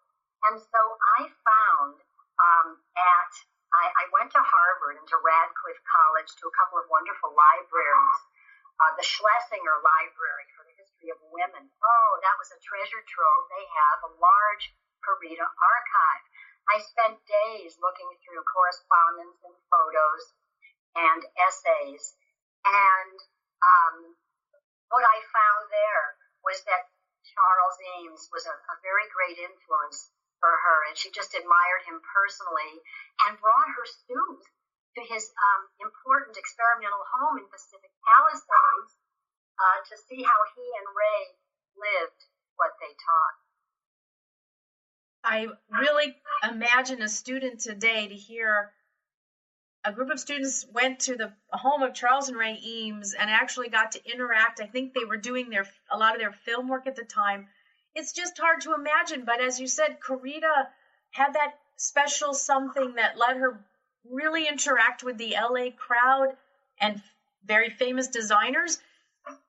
And 0.51 0.57
so 0.61 0.81
I 1.19 1.29
found 1.29 1.97
um, 2.39 2.69
at, 2.99 3.33
I, 3.75 3.85
I 3.89 4.05
went 4.15 4.31
to 4.35 4.43
Harvard 4.43 4.99
and 4.99 5.09
to 5.11 5.19
Radcliffe 5.23 5.83
College 5.87 6.31
to 6.39 6.45
a 6.51 6.55
couple 6.55 6.79
of 6.79 6.87
wonderful 6.91 7.33
libraries. 7.35 8.21
Uh, 8.75 8.91
the 8.99 9.07
Schlesinger 9.07 9.79
Library 9.87 10.47
for 10.59 10.67
the 10.67 10.74
History 11.05 11.21
of 11.21 11.33
Women. 11.37 11.69
Oh, 11.69 12.13
that 12.25 12.37
was 12.41 12.49
a 12.49 12.65
treasure 12.65 13.05
trove. 13.05 13.45
They 13.53 13.67
have 13.69 14.01
a 14.09 14.17
large 14.17 14.65
Corita 15.05 15.45
archive. 15.45 16.25
I 16.73 16.81
spent 16.81 17.21
days 17.29 17.77
looking 17.77 18.09
through 18.25 18.41
correspondence 18.49 19.37
and 19.45 19.53
photos 19.69 20.25
and 20.97 21.21
essays. 21.45 22.17
And 22.65 23.19
um, 23.61 24.17
what 24.89 25.05
I 25.05 25.21
found 25.29 25.69
there 25.69 26.17
was 26.41 26.65
that 26.65 26.89
Charles 27.37 27.77
Eames 28.01 28.25
was 28.33 28.49
a, 28.49 28.57
a 28.57 28.77
very 28.81 29.05
great 29.13 29.37
influence 29.37 30.09
for 30.41 30.57
her, 30.57 30.89
and 30.89 30.97
she 30.97 31.13
just 31.13 31.37
admired 31.37 31.85
him 31.85 32.01
personally 32.01 32.81
and 33.29 33.37
brought 33.45 33.77
her 33.77 33.85
students 33.85 34.49
to 34.97 35.05
his 35.05 35.29
um, 35.37 35.69
important 35.85 36.41
experimental 36.41 37.05
home 37.13 37.45
in 37.45 37.47
Pacific 37.53 37.93
Palisades 38.01 39.04
uh, 39.59 39.79
to 39.89 39.97
see 40.09 40.23
how 40.23 40.41
he 40.55 40.65
and 40.79 40.89
Ray 40.95 41.23
lived 41.77 42.21
what 42.57 42.73
they 42.81 42.93
taught. 42.95 43.37
I 45.25 45.49
really 45.71 46.15
imagine 46.43 47.03
a 47.03 47.09
student 47.09 47.61
today 47.61 48.09
to 48.09 48.15
hear 48.15 48.73
a 49.85 49.93
group 49.93 50.11
of 50.11 50.19
students 50.19 50.67
went 50.73 51.01
to 51.01 51.17
the 51.17 51.33
home 51.51 51.83
of 51.83 51.95
Charles 51.95 52.29
and 52.29 52.39
Ray 52.39 52.59
Eames 52.65 53.15
and 53.15 53.31
actually 53.31 53.69
got 53.69 53.93
to 53.93 54.11
interact. 54.11 54.61
I 54.61 54.67
think 54.67 54.93
they 54.93 55.05
were 55.05 55.17
doing 55.17 55.51
their 55.51 55.67
a 55.91 55.99
lot 55.99 56.15
of 56.15 56.21
their 56.21 56.33
film 56.33 56.69
work 56.69 56.87
at 56.87 56.97
the 56.97 57.05
time. 57.05 57.49
It's 57.95 58.13
just 58.13 58.39
hard 58.39 58.63
to 58.63 58.75
imagine, 58.75 59.25
but 59.25 59.41
as 59.41 59.61
you 59.61 59.67
said, 59.67 59.99
Corita 60.01 60.69
had 61.11 61.35
that 61.35 61.55
special 61.77 62.35
something 62.35 62.95
that 62.95 63.19
let 63.19 63.37
her 63.37 63.61
really 64.11 64.49
interact 64.49 65.03
with 65.03 65.19
the 65.19 65.37
LA 65.39 65.71
crowd 65.71 66.37
and 66.81 67.01
very 67.45 67.71
famous 67.71 68.09
designers. 68.09 68.79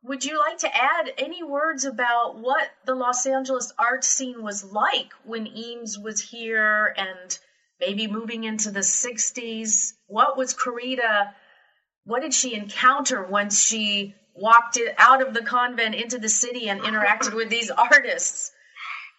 Would 0.03 0.23
you 0.23 0.39
like 0.39 0.59
to 0.59 0.75
add 0.75 1.11
any 1.17 1.43
words 1.43 1.85
about 1.85 2.37
what 2.37 2.69
the 2.85 2.95
Los 2.95 3.25
Angeles 3.25 3.73
art 3.77 4.03
scene 4.03 4.43
was 4.43 4.63
like 4.63 5.11
when 5.23 5.47
Eames 5.47 5.97
was 5.97 6.21
here 6.21 6.93
and 6.95 7.37
maybe 7.79 8.07
moving 8.07 8.43
into 8.43 8.71
the 8.71 8.81
60s. 8.81 9.93
What 10.07 10.37
was 10.37 10.53
Corita? 10.53 11.33
What 12.05 12.21
did 12.21 12.33
she 12.33 12.53
encounter 12.53 13.23
once 13.23 13.59
she 13.59 14.15
walked 14.33 14.79
out 14.97 15.21
of 15.21 15.33
the 15.33 15.43
convent 15.43 15.95
into 15.95 16.17
the 16.17 16.29
city 16.29 16.69
and 16.69 16.81
interacted 16.81 17.33
with 17.33 17.49
these 17.49 17.71
artists? 17.91 18.51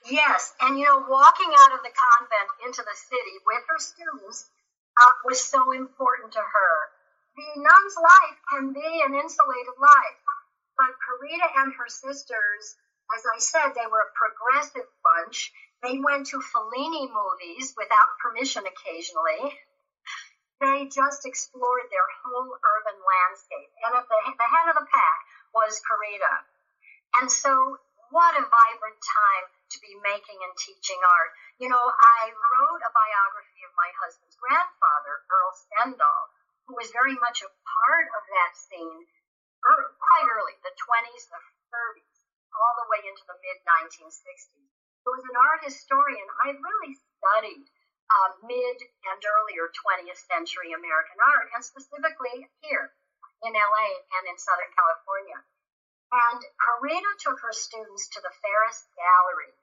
Yes, 0.09 0.55
and 0.61 0.79
you 0.79 0.85
know, 0.85 1.05
walking 1.09 1.51
out 1.59 1.75
of 1.75 1.83
the 1.83 1.91
convent 1.91 2.51
into 2.67 2.83
the 2.83 2.97
city 3.11 3.37
with 3.45 3.63
her 3.69 3.79
students 3.79 4.47
uh, 5.03 5.11
was 5.25 5.43
so 5.43 5.73
important 5.73 6.33
to 6.33 6.39
her. 6.39 6.73
The 7.37 7.61
nun's 7.61 7.97
life 8.01 8.39
can 8.51 8.73
be 8.73 9.03
an 9.05 9.15
insulated 9.15 9.77
life, 9.81 10.19
but 10.77 10.93
Corita 11.01 11.49
and 11.65 11.73
her 11.75 11.89
sisters, 11.89 12.77
as 13.17 13.23
I 13.25 13.39
said, 13.39 13.73
they 13.75 13.87
were 13.89 14.05
a 14.05 14.17
progressive 14.17 14.89
bunch 15.03 15.53
they 15.83 15.99
went 16.01 16.27
to 16.33 16.41
Fellini 16.41 17.07
movies 17.13 17.75
without 17.77 18.19
permission 18.23 18.65
occasionally. 18.67 19.61
They 20.59 20.89
just 20.89 21.27
explored 21.27 21.87
their 21.93 22.09
whole 22.25 22.49
urban 22.49 22.97
landscape. 22.97 23.71
And 23.85 23.93
at 23.93 24.09
the, 24.09 24.21
the 24.41 24.49
head 24.49 24.73
of 24.73 24.81
the 24.81 24.89
pack 24.89 25.21
was 25.53 25.85
Corita. 25.85 26.35
And 27.21 27.29
so, 27.31 27.77
what 28.09 28.41
a 28.41 28.49
vibrant 28.49 29.01
time 29.05 29.47
to 29.69 29.79
be 29.85 30.01
making 30.01 30.41
and 30.41 30.57
teaching 30.57 30.97
art. 30.97 31.33
You 31.61 31.69
know, 31.69 31.93
I 31.93 32.33
wrote 32.33 32.81
a 32.81 32.97
biography 32.97 33.63
of 33.69 33.77
my 33.77 33.91
husband's 34.01 34.41
grandfather, 34.41 35.15
Earl 35.29 35.53
Stendahl, 35.61 36.25
who 36.67 36.75
was 36.81 36.89
very 36.89 37.21
much 37.21 37.45
a 37.45 37.53
part 37.53 38.07
of 38.17 38.23
that 38.33 38.53
scene 38.57 39.05
quite 39.67 40.27
early, 40.31 40.55
the 40.63 40.75
20s, 40.75 41.25
the 41.29 41.43
30s, 41.75 42.17
all 42.55 42.75
the 42.79 42.89
way 42.91 43.03
into 43.07 43.25
the 43.27 43.39
mid 43.43 43.59
1960s. 43.67 44.71
So 45.03 45.09
as 45.15 45.25
an 45.27 45.39
art 45.39 45.63
historian, 45.63 46.27
I've 46.43 46.59
really 46.59 46.95
studied 47.19 47.67
uh, 48.11 48.31
mid 48.47 48.79
and 49.11 49.21
earlier 49.23 49.71
20th 49.71 50.23
century 50.31 50.71
American 50.71 51.19
art, 51.19 51.51
and 51.55 51.63
specifically 51.63 52.47
here 52.63 52.95
in 53.43 53.53
LA 53.55 53.89
and 54.19 54.25
in 54.31 54.37
Southern 54.39 54.73
California. 54.75 55.39
And 56.15 56.41
Corita 56.63 57.13
took 57.19 57.39
her 57.43 57.53
students 57.53 58.07
to 58.15 58.23
the 58.23 58.31
Ferus 58.39 58.87
Gallery 58.95 59.55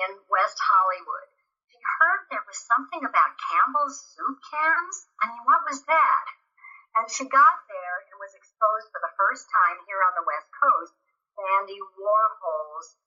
in 0.00 0.10
West 0.32 0.56
Hollywood. 0.56 1.28
She 1.68 1.76
heard 2.00 2.20
there 2.32 2.44
was 2.48 2.56
something 2.64 3.04
about 3.04 3.36
Campbell's 3.36 4.00
soup 4.16 4.40
cans. 4.48 4.96
I 5.20 5.28
mean, 5.28 5.44
what 5.44 5.64
was 5.68 5.84
that? 5.84 6.24
And 6.92 7.08
she 7.08 7.24
got 7.24 7.56
there 7.72 7.96
and 8.12 8.20
was 8.20 8.36
exposed 8.36 8.92
for 8.92 9.00
the 9.00 9.16
first 9.16 9.48
time 9.48 9.80
here 9.88 10.00
on 10.04 10.12
the 10.12 10.28
West 10.28 10.48
Coast 10.52 10.92
to 10.92 11.40
Andy 11.60 11.80
Warhol's 11.96 13.00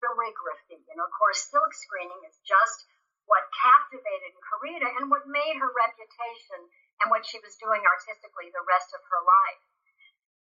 calligraphy. 0.00 0.80
And 0.88 1.00
of 1.04 1.12
course, 1.12 1.44
silk 1.52 1.76
screening 1.76 2.24
is 2.24 2.40
just 2.40 2.88
what 3.28 3.44
captivated 3.52 4.32
Corita 4.48 4.88
and 4.96 5.12
what 5.12 5.28
made 5.28 5.60
her 5.60 5.70
reputation 5.76 6.60
and 7.04 7.12
what 7.12 7.28
she 7.28 7.36
was 7.44 7.60
doing 7.60 7.84
artistically 7.84 8.48
the 8.48 8.64
rest 8.64 8.96
of 8.96 9.04
her 9.04 9.22
life. 9.22 9.64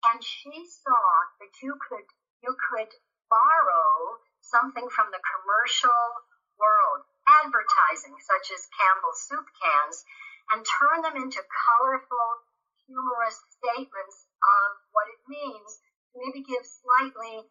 And 0.08 0.18
she 0.24 0.66
saw 0.66 1.04
that 1.38 1.52
you 1.62 1.76
could 1.78 2.08
you 2.42 2.56
could 2.58 2.90
borrow 3.30 4.18
something 4.42 4.88
from 4.90 5.14
the 5.14 5.22
commercial 5.22 6.04
world, 6.58 7.06
advertising 7.28 8.18
such 8.18 8.50
as 8.50 8.66
Campbell's 8.74 9.22
soup 9.30 9.46
cans, 9.62 10.02
and 10.50 10.66
turn 10.66 10.98
them 11.06 11.16
into 11.16 11.40
colorful, 11.44 12.28
humorous 12.86 13.38
statements 13.54 14.26
of 14.42 14.66
what 14.90 15.06
it 15.12 15.22
means 15.30 15.70
maybe 16.18 16.44
give 16.44 16.64
slightly 16.66 17.46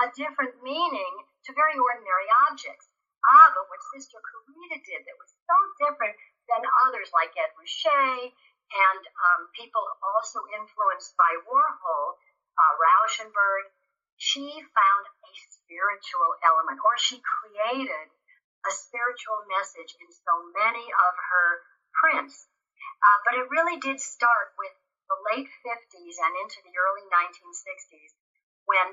a 0.00 0.06
different 0.16 0.56
meaning 0.62 1.14
to 1.44 1.52
very 1.52 1.76
ordinary 1.76 2.28
objects. 2.48 2.88
Ah, 3.22 3.52
but 3.54 3.68
what 3.68 3.82
Sister 3.94 4.18
Corita 4.18 4.78
did 4.82 5.02
that 5.04 5.20
was 5.20 5.32
so 5.46 5.56
different 5.78 6.16
than 6.48 6.62
others 6.88 7.10
like 7.12 7.34
Ed 7.36 7.52
Ruscha 7.54 8.32
and 8.72 9.02
um, 9.04 9.52
people 9.52 9.84
also 10.00 10.40
influenced 10.56 11.12
by 11.20 11.28
Warhol, 11.44 12.16
uh, 12.56 12.72
Rauschenberg, 12.80 13.68
she 14.16 14.48
found 14.48 15.04
a 15.28 15.32
spiritual 15.52 16.30
element, 16.40 16.80
or 16.80 16.96
she 16.96 17.20
created 17.20 18.08
a 18.64 18.72
spiritual 18.72 19.44
message 19.50 19.92
in 20.00 20.08
so 20.08 20.34
many 20.56 20.86
of 20.88 21.12
her 21.18 21.48
prints. 22.00 22.48
Uh, 23.02 23.18
but 23.26 23.34
it 23.38 23.50
really 23.50 23.78
did 23.82 23.98
start 23.98 24.54
with 24.58 24.74
the 25.10 25.18
late 25.34 25.50
50s 25.66 26.16
and 26.22 26.34
into 26.44 26.60
the 26.64 26.74
early 26.78 27.04
1960s 27.10 28.12
when 28.64 28.88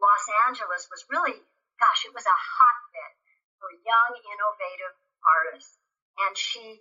Los 0.00 0.26
Angeles 0.48 0.88
was 0.88 1.04
really, 1.12 1.36
gosh, 1.78 2.08
it 2.08 2.16
was 2.16 2.24
a 2.24 2.32
hotbed 2.34 3.12
for 3.60 3.68
young, 3.84 4.12
innovative 4.16 4.94
artists. 5.20 5.76
And 6.24 6.32
she, 6.34 6.80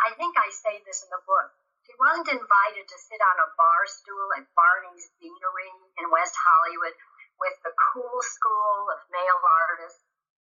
I 0.00 0.16
think 0.16 0.34
I 0.40 0.48
say 0.50 0.80
this 0.82 1.04
in 1.04 1.10
the 1.12 1.22
book, 1.28 1.48
she 1.84 1.92
wasn't 2.00 2.32
invited 2.32 2.88
to 2.88 2.98
sit 3.04 3.20
on 3.20 3.44
a 3.44 3.52
bar 3.60 3.84
stool 3.84 4.28
at 4.40 4.48
Barney's 4.56 5.12
Beanery 5.20 5.72
in 6.00 6.08
West 6.08 6.32
Hollywood. 6.32 6.96
with 7.38 7.56
the 7.66 7.74
cool 7.92 8.22
school 8.22 8.86
of 8.94 9.10
male 9.10 9.42
artists, 9.42 10.06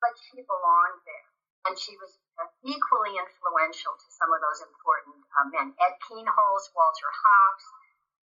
but 0.01 0.15
she 0.15 0.41
belonged 0.47 1.03
there. 1.05 1.29
And 1.67 1.75
she 1.75 1.99
was 1.99 2.15
equally 2.63 3.19
influential 3.19 3.95
to 3.95 4.09
some 4.15 4.31
of 4.31 4.41
those 4.43 4.63
important 4.63 5.19
uh, 5.35 5.47
men. 5.51 5.75
Ed 5.79 5.95
Kienholz, 6.07 6.65
Walter 6.75 7.11
Hopps. 7.11 7.67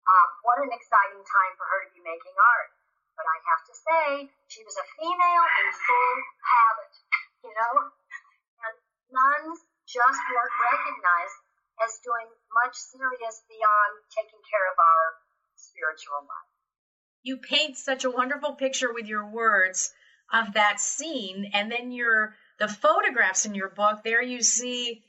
Uh, 0.03 0.27
what 0.43 0.59
an 0.63 0.73
exciting 0.75 1.23
time 1.23 1.53
for 1.55 1.67
her 1.71 1.87
to 1.87 1.91
be 1.95 2.03
making 2.03 2.35
art. 2.35 2.71
But 3.15 3.27
I 3.29 3.37
have 3.53 3.63
to 3.69 3.75
say, 3.77 4.05
she 4.49 4.65
was 4.65 4.75
a 4.81 4.87
female 4.97 5.47
in 5.63 5.67
full 5.77 6.17
habit, 6.43 6.93
you 7.47 7.53
know? 7.53 7.75
And 8.67 8.75
nuns 9.13 9.61
just 9.87 10.23
weren't 10.33 10.57
recognized 10.59 11.39
as 11.85 12.01
doing 12.03 12.29
much 12.55 12.75
serious 12.75 13.45
beyond 13.47 13.93
taking 14.11 14.41
care 14.49 14.67
of 14.73 14.79
our 14.79 15.05
spiritual 15.55 16.25
life. 16.25 16.51
You 17.23 17.37
paint 17.37 17.77
such 17.77 18.05
a 18.05 18.11
wonderful 18.11 18.57
picture 18.57 18.93
with 18.93 19.07
your 19.07 19.29
words 19.29 19.93
of 20.33 20.55
that 20.55 20.81
scene, 20.81 21.51
and 21.53 21.71
then 21.71 21.93
your 21.93 22.35
the 22.61 22.69
photographs 22.69 23.47
in 23.47 23.55
your 23.55 23.71
book. 23.71 24.05
There 24.05 24.23
you 24.23 24.43
see, 24.43 25.03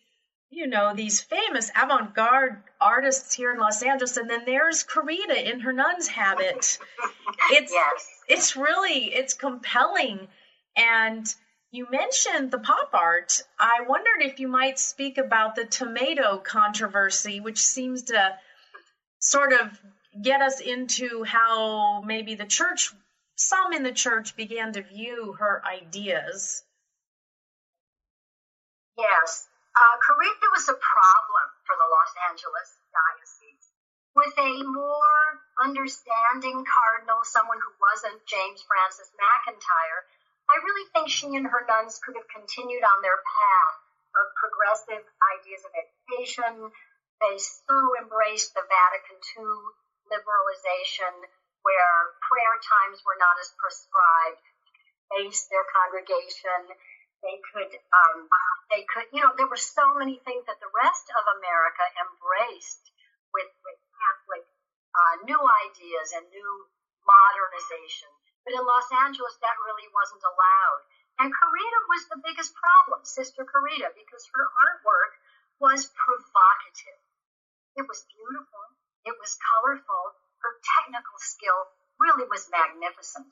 you 0.50 0.68
know, 0.68 0.96
these 0.96 1.22
famous 1.22 1.70
avant-garde 1.76 2.64
artists 2.80 3.34
here 3.36 3.52
in 3.52 3.60
Los 3.60 3.84
Angeles, 3.84 4.18
and 4.18 4.30
then 4.30 4.46
there's 4.46 4.84
Corita 4.84 5.36
in 5.36 5.60
her 5.60 5.74
nun's 5.74 6.08
habit. 6.08 6.80
It's 7.52 7.72
yes. 7.74 8.08
it's 8.28 8.56
really 8.56 9.14
it's 9.14 9.34
compelling, 9.34 10.28
and 10.76 11.26
you 11.72 11.88
mentioned 11.90 12.52
the 12.52 12.60
pop 12.60 12.92
art. 12.94 13.42
I 13.60 13.82
wondered 13.88 14.22
if 14.22 14.40
you 14.40 14.48
might 14.48 14.80
speak 14.80 15.18
about 15.18 15.56
the 15.56 15.66
tomato 15.66 16.38
controversy, 16.38 17.40
which 17.40 17.60
seems 17.60 18.04
to 18.04 18.38
sort 19.20 19.54
of 19.54 19.80
get 20.22 20.42
us 20.42 20.60
into 20.60 21.24
how 21.24 22.02
maybe 22.02 22.36
the 22.36 22.46
church, 22.46 22.92
some 23.36 23.74
in 23.74 23.84
the 23.84 23.94
church, 23.94 24.36
began 24.36 24.74
to 24.74 24.82
view 24.82 25.34
her 25.40 25.62
ideas. 25.66 26.64
Yes. 28.98 29.48
Uh, 29.72 29.96
was 30.62 30.68
a 30.68 30.78
problem 30.78 31.48
for 31.66 31.74
the 31.74 31.90
Los 31.90 32.14
Angeles 32.30 32.70
diocese. 32.94 33.66
With 34.14 34.36
a 34.38 34.62
more 34.62 35.42
understanding 35.58 36.62
cardinal, 36.62 37.26
someone 37.26 37.58
who 37.58 37.74
wasn't 37.82 38.22
James 38.30 38.62
Francis 38.62 39.10
McIntyre, 39.18 40.02
I 40.54 40.62
really 40.62 40.86
think 40.94 41.10
she 41.10 41.34
and 41.34 41.50
her 41.50 41.66
nuns 41.66 41.98
could 42.04 42.14
have 42.14 42.30
continued 42.30 42.86
on 42.86 43.02
their 43.02 43.26
path 43.26 43.78
of 44.22 44.38
progressive 44.38 45.02
ideas 45.40 45.66
of 45.66 45.74
education. 45.74 46.70
They 47.24 47.42
so 47.42 47.78
embraced 47.98 48.54
the 48.54 48.68
Vatican 48.70 49.18
II 49.18 49.50
liberalization 50.14 51.26
where 51.66 51.96
prayer 52.22 52.56
times 52.62 53.02
were 53.02 53.18
not 53.18 53.40
as 53.42 53.50
prescribed, 53.58 54.46
face 55.10 55.50
their 55.50 55.66
congregation. 55.74 56.70
They 57.22 57.38
could, 57.54 57.72
um, 57.94 58.26
they 58.74 58.82
could, 58.90 59.06
you 59.14 59.22
know, 59.22 59.34
there 59.38 59.50
were 59.50 59.60
so 59.62 59.94
many 59.94 60.18
things 60.26 60.46
that 60.50 60.58
the 60.58 60.74
rest 60.74 61.06
of 61.14 61.24
America 61.38 61.86
embraced 62.02 62.90
with, 63.30 63.50
with 63.62 63.78
Catholic 63.94 64.44
uh, 64.98 65.16
new 65.30 65.38
ideas 65.38 66.18
and 66.18 66.26
new 66.34 66.52
modernization. 67.06 68.10
But 68.44 68.58
in 68.58 68.66
Los 68.66 68.90
Angeles, 69.06 69.38
that 69.40 69.62
really 69.62 69.86
wasn't 69.94 70.26
allowed. 70.26 70.82
And 71.22 71.30
Corita 71.30 71.82
was 71.86 72.04
the 72.10 72.24
biggest 72.26 72.58
problem, 72.58 73.06
Sister 73.06 73.46
Corita, 73.46 73.94
because 73.94 74.26
her 74.34 74.46
artwork 74.58 75.14
was 75.62 75.94
provocative. 75.94 77.00
It 77.78 77.86
was 77.86 78.02
beautiful. 78.10 78.66
It 79.06 79.14
was 79.22 79.38
colorful. 79.38 80.04
Her 80.42 80.54
technical 80.82 81.18
skill 81.22 81.70
really 82.02 82.26
was 82.26 82.50
magnificent. 82.50 83.30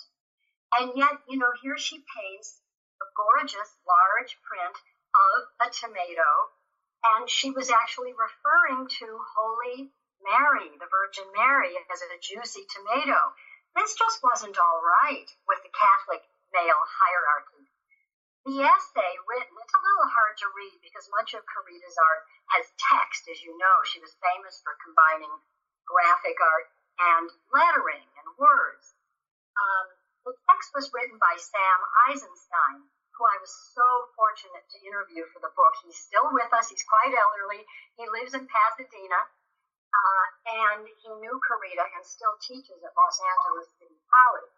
And 0.77 0.93
yet, 0.93 1.17
you 1.25 1.41
know, 1.41 1.50
here 1.65 1.77
she 1.81 2.05
paints 2.05 2.62
a 3.01 3.08
gorgeous 3.15 3.72
large 3.88 4.38
print 4.44 4.75
of 5.15 5.68
a 5.68 5.70
tomato, 5.72 6.29
and 7.15 7.29
she 7.29 7.51
was 7.51 7.70
actually 7.70 8.13
referring 8.13 8.88
to 8.88 9.08
Holy 9.36 9.92
Mary, 10.22 10.70
the 10.77 10.92
Virgin 10.92 11.31
Mary, 11.31 11.75
as 11.92 12.01
a 12.01 12.20
juicy 12.20 12.68
tomato. 12.68 13.33
This 13.75 13.96
just 13.96 14.22
wasn't 14.24 14.59
all 14.59 14.81
right 14.83 15.29
with 15.48 15.64
the 15.64 15.72
Catholic 15.72 16.24
male 16.51 16.83
hierarchy. 16.83 17.72
The 18.46 18.64
essay 18.66 19.14
written, 19.27 19.55
it's 19.62 19.77
a 19.77 19.85
little 19.85 20.09
hard 20.09 20.35
to 20.40 20.55
read 20.55 20.79
because 20.81 21.07
much 21.12 21.35
of 21.35 21.46
Corita's 21.46 21.98
art 22.00 22.24
has 22.55 22.72
text, 22.79 23.27
as 23.29 23.44
you 23.44 23.55
know. 23.57 23.75
She 23.85 24.00
was 24.00 24.16
famous 24.20 24.59
for 24.64 24.75
combining 24.83 25.31
graphic 25.85 26.40
art 26.42 26.68
and 27.00 27.29
lettering 27.53 28.03
and 28.03 28.27
words. 28.40 28.96
Um, 29.55 29.88
the 30.29 30.37
text 30.46 30.70
was 30.77 30.94
written 30.94 31.18
by 31.18 31.33
Sam 31.42 31.79
Eisenstein, 32.05 32.85
who 33.18 33.25
I 33.25 33.42
was 33.42 33.50
so 33.74 33.87
fortunate 34.13 34.61
to 34.61 34.85
interview 34.85 35.25
for 35.33 35.42
the 35.42 35.50
book. 35.57 35.74
He's 35.81 35.98
still 35.98 36.29
with 36.29 36.53
us. 36.53 36.70
He's 36.70 36.85
quite 36.85 37.18
elderly. 37.18 37.65
He 37.98 38.05
lives 38.05 38.37
in 38.37 38.46
Pasadena. 38.46 39.22
Uh, 39.89 40.25
and 40.70 40.85
he 40.85 41.09
knew 41.18 41.33
Corita 41.42 41.81
and 41.98 42.05
still 42.05 42.37
teaches 42.46 42.77
at 42.85 42.94
Los 42.94 43.18
Angeles 43.18 43.74
City 43.81 43.98
College. 44.05 44.53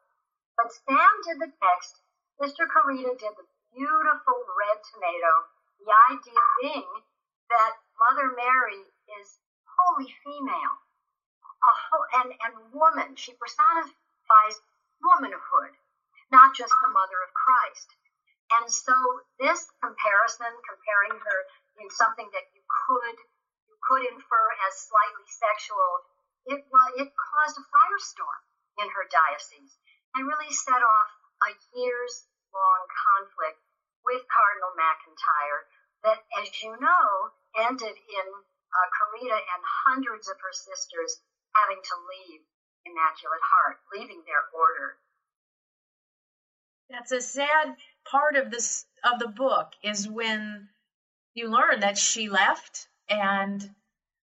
But 0.59 0.75
Sam 0.75 1.13
did 1.23 1.39
the 1.39 1.51
text, 1.55 2.03
Mr. 2.35 2.67
Corita 2.67 3.15
did 3.15 3.33
the 3.39 3.47
beautiful 3.71 4.37
red 4.59 4.77
tomato, 4.91 5.33
the 5.79 5.87
idea 6.11 6.43
being 6.59 6.91
that 7.47 7.79
Mother 7.95 8.35
Mary 8.35 8.83
is 9.23 9.39
wholly 9.63 10.11
female, 10.19 10.75
whole, 11.63 12.07
and, 12.19 12.35
and 12.43 12.53
woman. 12.75 13.15
She 13.15 13.31
personifies 13.39 14.59
womanhood, 15.03 15.73
not 16.31 16.53
just 16.55 16.73
the 16.81 16.93
mother 16.93 17.19
of 17.25 17.33
Christ. 17.33 17.89
And 18.51 18.65
so 18.69 18.95
this 19.39 19.65
comparison, 19.81 20.51
comparing 20.67 21.17
her 21.17 21.39
in 21.79 21.89
something 21.89 22.27
that 22.31 22.47
you 22.53 22.61
could 22.67 23.17
you 23.71 23.77
could 23.87 24.03
infer 24.11 24.45
as 24.67 24.87
slightly 24.87 25.27
sexual, 25.27 25.91
it, 26.45 26.59
it 26.99 27.09
caused 27.15 27.57
a 27.57 27.65
firestorm 27.71 28.41
in 28.83 28.87
her 28.91 29.05
diocese 29.07 29.75
and 30.15 30.27
really 30.27 30.51
set 30.51 30.83
off 30.83 31.09
a 31.47 31.51
years 31.79 32.27
long 32.53 32.81
conflict 32.91 33.59
with 34.03 34.21
Cardinal 34.27 34.75
McIntyre 34.75 35.61
that, 36.03 36.19
as 36.41 36.49
you 36.61 36.75
know, 36.75 37.05
ended 37.55 37.95
in 37.95 38.27
uh, 38.27 38.87
Corita 38.91 39.37
and 39.37 39.61
hundreds 39.87 40.27
of 40.27 40.37
her 40.41 40.53
sisters 40.53 41.21
having 41.55 41.79
to 41.79 41.95
leave 42.09 42.41
Immaculate 42.85 43.41
Heart, 43.51 43.77
leaving 43.93 44.21
their 44.25 44.43
order. 44.53 44.95
That's 46.89 47.11
a 47.11 47.21
sad 47.21 47.75
part 48.09 48.35
of 48.35 48.51
this 48.51 48.85
of 49.03 49.19
the 49.19 49.27
book 49.27 49.71
is 49.83 50.07
when 50.07 50.67
you 51.33 51.49
learn 51.49 51.79
that 51.79 51.97
she 51.97 52.29
left 52.29 52.87
and 53.09 53.69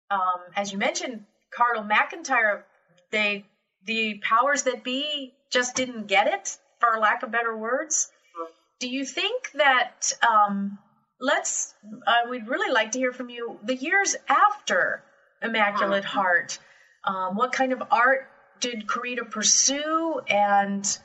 um, 0.09 0.41
as 0.55 0.71
you 0.71 0.77
mentioned, 0.77 1.25
Cardinal 1.51 1.87
McIntyre, 1.87 2.63
they 3.11 3.45
the 3.85 4.19
powers 4.19 4.63
that 4.63 4.83
be 4.83 5.33
just 5.49 5.75
didn't 5.75 6.07
get 6.07 6.27
it, 6.27 6.57
for 6.79 6.99
lack 6.99 7.23
of 7.23 7.31
better 7.31 7.55
words. 7.55 8.09
Do 8.79 8.89
you 8.89 9.05
think 9.05 9.51
that 9.53 10.11
um, 10.27 10.77
let's? 11.19 11.73
Uh, 12.05 12.29
we'd 12.29 12.47
really 12.47 12.71
like 12.71 12.91
to 12.91 12.99
hear 12.99 13.11
from 13.11 13.29
you. 13.29 13.59
The 13.63 13.75
years 13.75 14.15
after 14.27 15.03
Immaculate 15.41 16.05
uh-huh. 16.05 16.19
Heart, 16.19 16.59
um, 17.03 17.35
what 17.35 17.51
kind 17.51 17.73
of 17.73 17.81
art 17.91 18.27
did 18.59 18.87
Corita 18.87 19.29
pursue, 19.29 20.21
and 20.27 20.97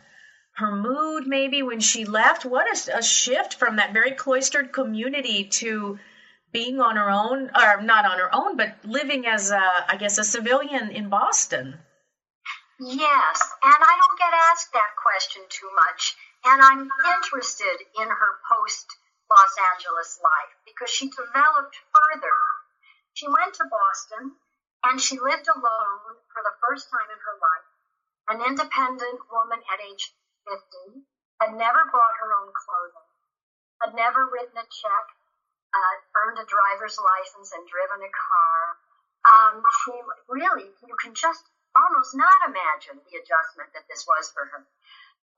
her 0.54 0.74
mood 0.74 1.26
maybe 1.26 1.62
when 1.62 1.80
she 1.80 2.04
left? 2.04 2.44
What 2.44 2.66
a, 2.66 2.98
a 2.98 3.02
shift 3.02 3.54
from 3.54 3.76
that 3.76 3.92
very 3.92 4.12
cloistered 4.12 4.72
community 4.72 5.44
to 5.60 5.98
being 6.52 6.80
on 6.80 6.96
her 6.96 7.10
own, 7.10 7.50
or 7.56 7.82
not 7.82 8.04
on 8.04 8.18
her 8.18 8.34
own, 8.34 8.56
but 8.56 8.76
living 8.84 9.26
as 9.26 9.50
a, 9.50 9.62
I 9.88 9.96
guess, 9.96 10.18
a 10.18 10.24
civilian 10.24 10.90
in 10.90 11.08
Boston. 11.08 11.78
Yes, 12.78 13.38
and 13.62 13.80
I 13.80 13.94
don't 13.96 14.18
get 14.18 14.34
asked 14.52 14.72
that 14.72 14.92
question 15.00 15.42
too 15.48 15.70
much, 15.74 16.14
and 16.44 16.60
I'm 16.60 16.88
interested 17.14 17.78
in 18.00 18.08
her 18.08 18.32
post 18.50 18.86
Los 19.30 19.56
Angeles 19.72 20.20
life 20.22 20.54
because 20.66 20.90
she 20.90 21.08
developed 21.08 21.76
further. 21.94 22.36
She 23.14 23.28
went 23.28 23.54
to 23.54 23.64
Boston 23.64 24.36
and 24.84 25.00
she 25.00 25.18
lived 25.18 25.46
alone 25.46 26.18
for 26.34 26.42
the 26.42 26.58
first 26.58 26.90
time 26.90 27.06
in 27.10 27.20
her 27.22 27.36
life, 27.38 27.68
an 28.28 28.38
independent 28.42 29.20
woman 29.30 29.62
at 29.70 29.80
age 29.82 30.10
50, 30.46 31.06
had 31.40 31.54
never 31.54 31.86
bought 31.90 32.18
her 32.18 32.30
own 32.34 32.50
clothing, 32.50 33.10
had 33.82 33.94
never 33.94 34.26
written 34.26 34.58
a 34.58 34.66
check, 34.66 35.06
uh, 35.74 35.94
earned 36.22 36.38
a 36.38 36.46
driver's 36.46 36.98
license 36.98 37.50
and 37.54 37.66
driven 37.66 38.02
a 38.02 38.10
car. 38.10 38.58
Um, 39.22 39.54
she 39.82 39.94
really, 40.28 40.70
you 40.82 40.96
can 40.98 41.14
just 41.14 41.46
almost 41.78 42.14
not 42.14 42.46
imagine 42.46 43.00
the 43.06 43.18
adjustment 43.18 43.72
that 43.72 43.86
this 43.88 44.04
was 44.04 44.30
for 44.34 44.44
her. 44.50 44.62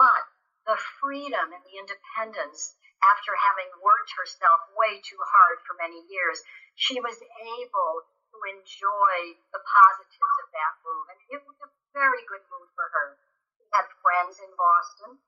But 0.01 0.25
the 0.67 0.81
freedom 0.99 1.53
and 1.53 1.63
the 1.63 1.79
independence 1.79 2.75
after 3.05 3.37
having 3.37 3.69
worked 3.85 4.13
herself 4.17 4.65
way 4.75 4.99
too 5.05 5.21
hard 5.21 5.61
for 5.69 5.77
many 5.77 6.01
years, 6.09 6.41
she 6.75 6.99
was 6.99 7.21
able 7.21 7.93
to 8.35 8.51
enjoy 8.51 9.39
the 9.55 9.63
positives 9.63 10.37
of 10.43 10.49
that 10.51 10.75
move. 10.83 11.07
And 11.15 11.21
it 11.31 11.41
was 11.47 11.55
a 11.63 11.71
very 11.95 12.27
good 12.27 12.43
move 12.51 12.67
for 12.75 12.91
her. 12.91 13.15
She 13.55 13.65
had 13.71 13.87
friends 14.03 14.43
in 14.43 14.51
Boston, 14.59 15.23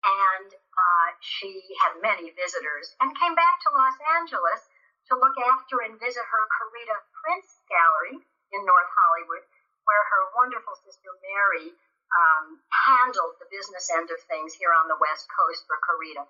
and 0.00 0.48
uh, 0.48 1.08
she 1.20 1.76
had 1.84 2.00
many 2.00 2.32
visitors, 2.32 2.96
and 3.04 3.12
came 3.12 3.36
back 3.36 3.60
to 3.60 3.76
Los 3.76 3.98
Angeles 4.16 4.64
to 5.12 5.20
look 5.20 5.36
after 5.52 5.84
and 5.84 6.00
visit 6.00 6.24
her 6.24 6.44
Corita 6.56 6.96
Prints 7.20 7.60
Gallery 7.68 8.16
in 8.56 8.60
North 8.64 8.90
Hollywood, 8.96 9.44
where 9.84 10.04
her 10.08 10.32
wonderful 10.32 10.80
sister 10.80 11.12
Mary 11.20 11.76
um, 12.16 12.64
handled 12.88 13.36
the 13.36 13.52
business 13.52 13.92
end 13.92 14.08
of 14.08 14.18
things 14.24 14.56
here 14.56 14.72
on 14.72 14.88
the 14.88 14.98
West 14.98 15.28
Coast 15.28 15.68
for 15.68 15.76
Corita. 15.84 16.24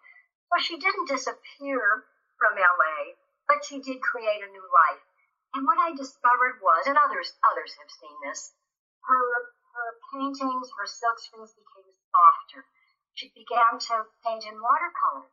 So 0.50 0.58
she 0.58 0.76
didn't 0.82 1.06
disappear 1.06 2.02
from 2.42 2.58
LA, 2.58 3.14
but 3.46 3.62
she 3.62 3.78
did 3.78 4.02
create 4.02 4.42
a 4.42 4.50
new 4.50 4.66
life. 4.66 5.04
And 5.54 5.66
what 5.66 5.78
I 5.82 5.90
discovered 5.94 6.62
was, 6.62 6.86
and 6.86 6.96
others 6.96 7.34
others 7.42 7.74
have 7.74 7.90
seen 7.90 8.16
this, 8.22 8.54
her 9.02 9.50
her 9.74 9.90
paintings, 10.14 10.70
her 10.78 10.86
silkscreens 10.86 11.54
became 11.54 11.90
softer. 12.10 12.66
She 13.14 13.34
began 13.34 13.78
to 13.78 14.06
paint 14.22 14.46
in 14.46 14.62
watercolor. 14.62 15.30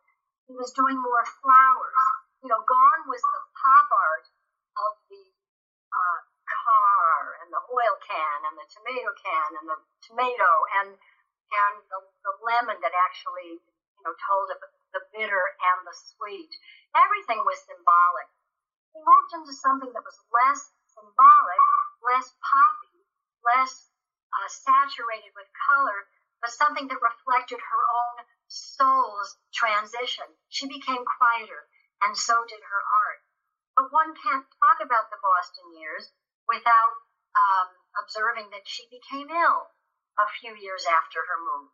She 0.48 0.54
was 0.54 0.74
doing 0.74 0.98
more 0.98 1.26
flowers. 1.42 1.94
You 2.42 2.50
know, 2.50 2.62
gone 2.66 3.02
was 3.06 3.22
the 3.22 3.42
pop 3.62 3.90
art 3.94 4.26
of 4.78 4.94
the 5.10 5.24
uh, 5.94 6.20
car 6.48 7.38
and 7.42 7.50
the 7.54 7.62
oil 7.70 7.96
can 8.02 8.38
and 8.46 8.56
the 8.58 8.68
tomato 8.74 9.12
can 9.22 9.50
and 9.62 9.68
the 9.70 9.80
tomato 10.06 10.52
and 10.82 10.90
and 11.48 11.76
the, 11.88 12.00
the 12.26 12.34
lemon 12.44 12.78
that 12.82 12.94
actually 12.94 13.62
you 13.62 14.02
know 14.04 14.14
told 14.28 14.52
of 14.52 14.60
the 14.94 15.02
bitter 15.14 15.46
and 15.62 15.80
the 15.86 15.94
sweet. 15.94 16.52
Everything 16.96 17.44
was 17.46 17.60
symbolic. 17.66 18.30
We 18.96 19.02
moved 19.04 19.32
into 19.34 19.54
something 19.54 19.92
that 19.92 20.06
was 20.06 20.20
less 20.32 20.62
symbolic, 20.94 21.62
less 22.04 22.28
poppy, 22.40 22.98
less 23.44 23.90
uh, 24.34 24.48
saturated 24.48 25.32
with 25.36 25.48
color, 25.70 26.08
but 26.42 26.52
something 26.52 26.88
that 26.88 27.02
reflected 27.02 27.60
her 27.60 27.84
own 27.88 28.26
soul's 28.48 29.38
transition. 29.54 30.26
She 30.50 30.68
became 30.68 31.04
quieter, 31.04 31.68
and 32.02 32.18
so 32.18 32.46
did 32.48 32.64
her 32.64 32.84
art. 33.06 33.22
But 33.76 33.94
one 33.94 34.16
can't 34.16 34.46
talk 34.64 34.80
about 34.82 35.10
the 35.10 35.22
Boston 35.22 35.78
years 35.78 36.10
without 36.48 36.96
um, 37.36 37.70
observing 38.02 38.50
that 38.50 38.66
she 38.66 38.90
became 38.90 39.30
ill 39.30 39.70
a 40.18 40.28
few 40.42 40.56
years 40.56 40.86
after 40.90 41.22
her 41.22 41.40
move. 41.44 41.70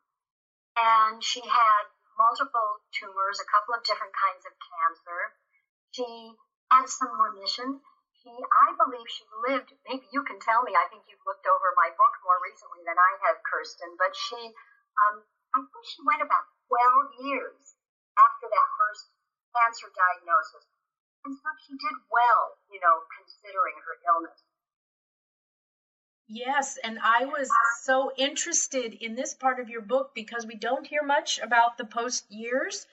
And 0.75 1.23
she 1.23 1.39
had 1.39 1.83
multiple 2.17 2.83
tumors, 2.91 3.39
a 3.39 3.47
couple 3.47 3.75
of 3.75 3.85
different 3.85 4.13
kinds 4.13 4.43
of 4.45 4.53
cancer. 4.59 5.19
She 5.91 6.35
had 6.73 6.89
some 6.89 7.13
remission. 7.13 7.77
She, 8.21 8.33
I 8.33 8.67
believe 8.73 9.05
she 9.05 9.25
lived, 9.45 9.69
maybe 9.85 10.09
you 10.09 10.25
can 10.25 10.41
tell 10.41 10.65
me, 10.65 10.73
I 10.73 10.89
think 10.89 11.05
you've 11.05 11.21
looked 11.27 11.45
over 11.45 11.69
my 11.77 11.93
book 11.93 12.13
more 12.25 12.39
recently 12.41 12.81
than 12.87 12.97
I 12.97 13.11
have, 13.27 13.43
Kirsten, 13.45 13.93
but 13.99 14.15
she, 14.15 14.39
um, 15.05 15.21
I 15.53 15.59
think 15.61 15.85
she 15.85 16.01
went 16.01 16.25
about 16.25 16.49
12 16.71 17.29
years 17.29 17.77
after 18.17 18.47
that 18.49 18.67
first 18.79 19.05
cancer 19.53 19.91
diagnosis. 19.93 20.65
And 21.27 21.35
so 21.37 21.49
she 21.67 21.75
did 21.77 21.97
well, 22.09 22.57
you 22.71 22.79
know, 22.81 23.05
considering 23.21 23.77
her 23.85 23.95
illness. 24.09 24.39
Yes, 26.27 26.79
and 26.81 26.97
I 27.03 27.25
was 27.25 27.51
so 27.83 28.11
interested 28.17 28.95
in 28.95 29.15
this 29.15 29.35
part 29.35 29.59
of 29.59 29.69
your 29.69 29.81
book 29.81 30.15
because 30.15 30.47
we 30.47 30.55
don't 30.55 30.87
hear 30.87 31.03
much 31.03 31.39
about 31.39 31.77
the 31.77 31.85
post 31.85 32.25
years. 32.31 32.87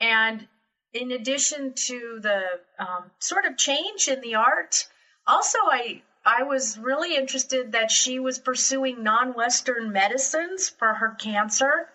And 0.00 0.46
in 0.94 1.10
addition 1.10 1.74
to 1.74 2.20
the 2.20 2.42
um, 2.78 3.10
sort 3.18 3.44
of 3.44 3.58
change 3.58 4.08
in 4.08 4.20
the 4.20 4.36
art, 4.36 4.86
also 5.26 5.58
I 5.58 6.02
I 6.24 6.44
was 6.44 6.78
really 6.78 7.16
interested 7.16 7.72
that 7.72 7.90
she 7.90 8.18
was 8.18 8.38
pursuing 8.38 9.02
non-Western 9.02 9.92
medicines 9.92 10.70
for 10.70 10.94
her 10.94 11.10
cancer. 11.10 11.90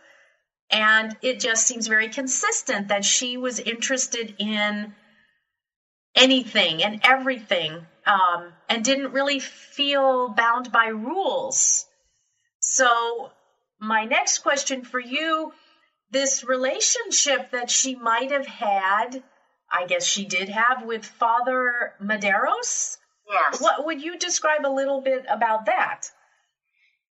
And 0.70 1.18
it 1.24 1.40
just 1.40 1.66
seems 1.66 1.88
very 1.88 2.10
consistent 2.10 2.90
that 2.90 3.04
she 3.04 3.38
was 3.38 3.60
interested 3.60 4.36
in 4.38 4.94
anything 6.14 6.84
and 6.84 7.02
everything 7.04 7.88
um, 8.06 8.54
and 8.68 8.86
didn't 8.86 9.14
really 9.14 9.40
feel 9.40 10.30
bound 10.30 10.72
by 10.72 10.88
rules. 10.88 11.88
So, 12.60 13.32
my 13.80 14.06
next 14.06 14.40
question 14.40 14.84
for 14.84 15.00
you 15.00 15.54
this 16.12 16.44
relationship 16.44 17.52
that 17.52 17.70
she 17.70 17.96
might 17.96 18.32
have 18.32 18.48
had, 18.48 19.24
I 19.72 19.86
guess 19.86 20.06
she 20.06 20.26
did 20.26 20.50
have 20.50 20.84
with 20.86 21.06
Father 21.06 21.94
Medeiros. 22.02 22.98
Yes. 23.30 23.62
What 23.62 23.86
would 23.86 24.02
you 24.02 24.18
describe 24.18 24.66
a 24.66 24.74
little 24.74 25.02
bit 25.02 25.26
about 25.30 25.66
that? 25.66 26.10